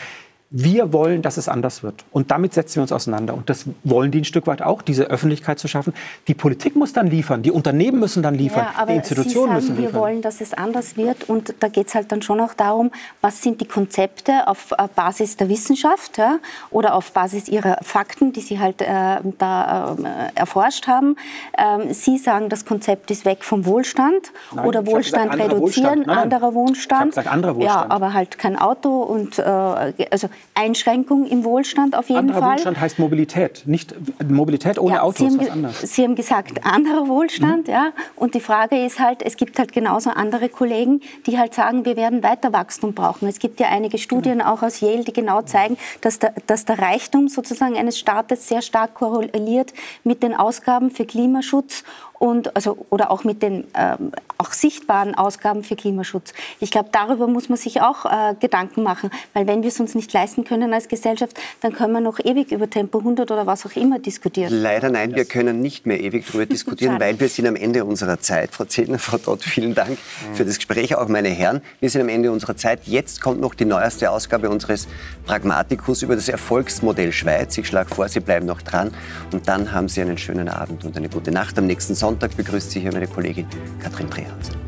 [0.58, 2.06] wir wollen, dass es anders wird.
[2.14, 3.34] Und damit setzen wir uns auseinander.
[3.34, 5.94] Und das wollen die ein Stück weit auch, diese Öffentlichkeit zu schaffen.
[6.30, 9.76] Die Politik muss dann liefern, die Unternehmen müssen dann liefern, ja, die Institutionen sagen, müssen
[9.76, 9.94] liefern.
[9.94, 11.28] Wir wollen, dass es anders wird.
[11.28, 15.36] Und da geht es halt dann schon auch darum, was sind die Konzepte auf Basis
[15.36, 16.40] der Wissenschaft ja,
[16.72, 21.18] oder auf Basis ihrer Fakten, die Sie halt äh, da äh, erforscht haben.
[21.58, 26.18] Ähm, Sie sagen, das Konzept ist weg vom Wohlstand Nein, oder Wohlstand gesagt, reduzieren, Wohlstand.
[26.18, 27.04] anderer Wohlstand.
[27.04, 27.90] Ich gesagt, anderer Wohlstand.
[27.90, 32.54] Ja, aber halt kein Auto und äh, also Einschränkung im Wohlstand auf jeden anderer Fall.
[32.54, 33.96] Wohlstand heißt Mobilität, nicht
[34.28, 35.82] Mobilität ohne ja, Auto ist was anderes.
[35.82, 37.74] Sie haben gesagt, anderer Wohlstand, mhm.
[37.74, 37.92] ja.
[38.16, 41.98] Und die Frage ist halt, es gibt halt genauso andere Kollegen, die halt sagen, wir
[41.98, 43.28] werden weiter Wachstum brauchen.
[43.28, 44.54] Es gibt ja einige Studien genau.
[44.54, 48.62] auch aus Yale, die genau zeigen, dass der, dass der Reichtum sozusagen eines Staates sehr
[48.62, 49.74] stark korreliert
[50.04, 51.84] mit den Ausgaben für Klimaschutz
[52.20, 56.34] und also oder auch mit den ähm, auch sichtbaren Ausgaben für Klimaschutz.
[56.60, 59.96] Ich glaube, darüber muss man sich auch äh, Gedanken machen, weil wenn wir es uns
[59.96, 63.66] nicht leisten können als Gesellschaft, dann können wir noch ewig über Tempo 100 oder was
[63.66, 64.54] auch immer diskutieren.
[64.54, 68.20] Leider nein, wir können nicht mehr ewig darüber diskutieren, weil wir sind am Ende unserer
[68.20, 68.52] Zeit.
[68.52, 69.98] Frau Zedner, Frau Dott, vielen Dank
[70.34, 71.62] für das Gespräch, auch meine Herren.
[71.80, 72.82] Wir sind am Ende unserer Zeit.
[72.86, 74.88] Jetzt kommt noch die neueste Ausgabe unseres
[75.26, 77.58] Pragmatikus über das Erfolgsmodell Schweiz.
[77.58, 78.92] Ich schlage vor, Sie bleiben noch dran
[79.32, 82.05] und dann haben Sie einen schönen Abend und eine gute Nacht am nächsten Sonntag.
[82.06, 83.48] Sonntag begrüßt Sie hier meine Kollegin
[83.82, 84.65] Katrin Drehhausen.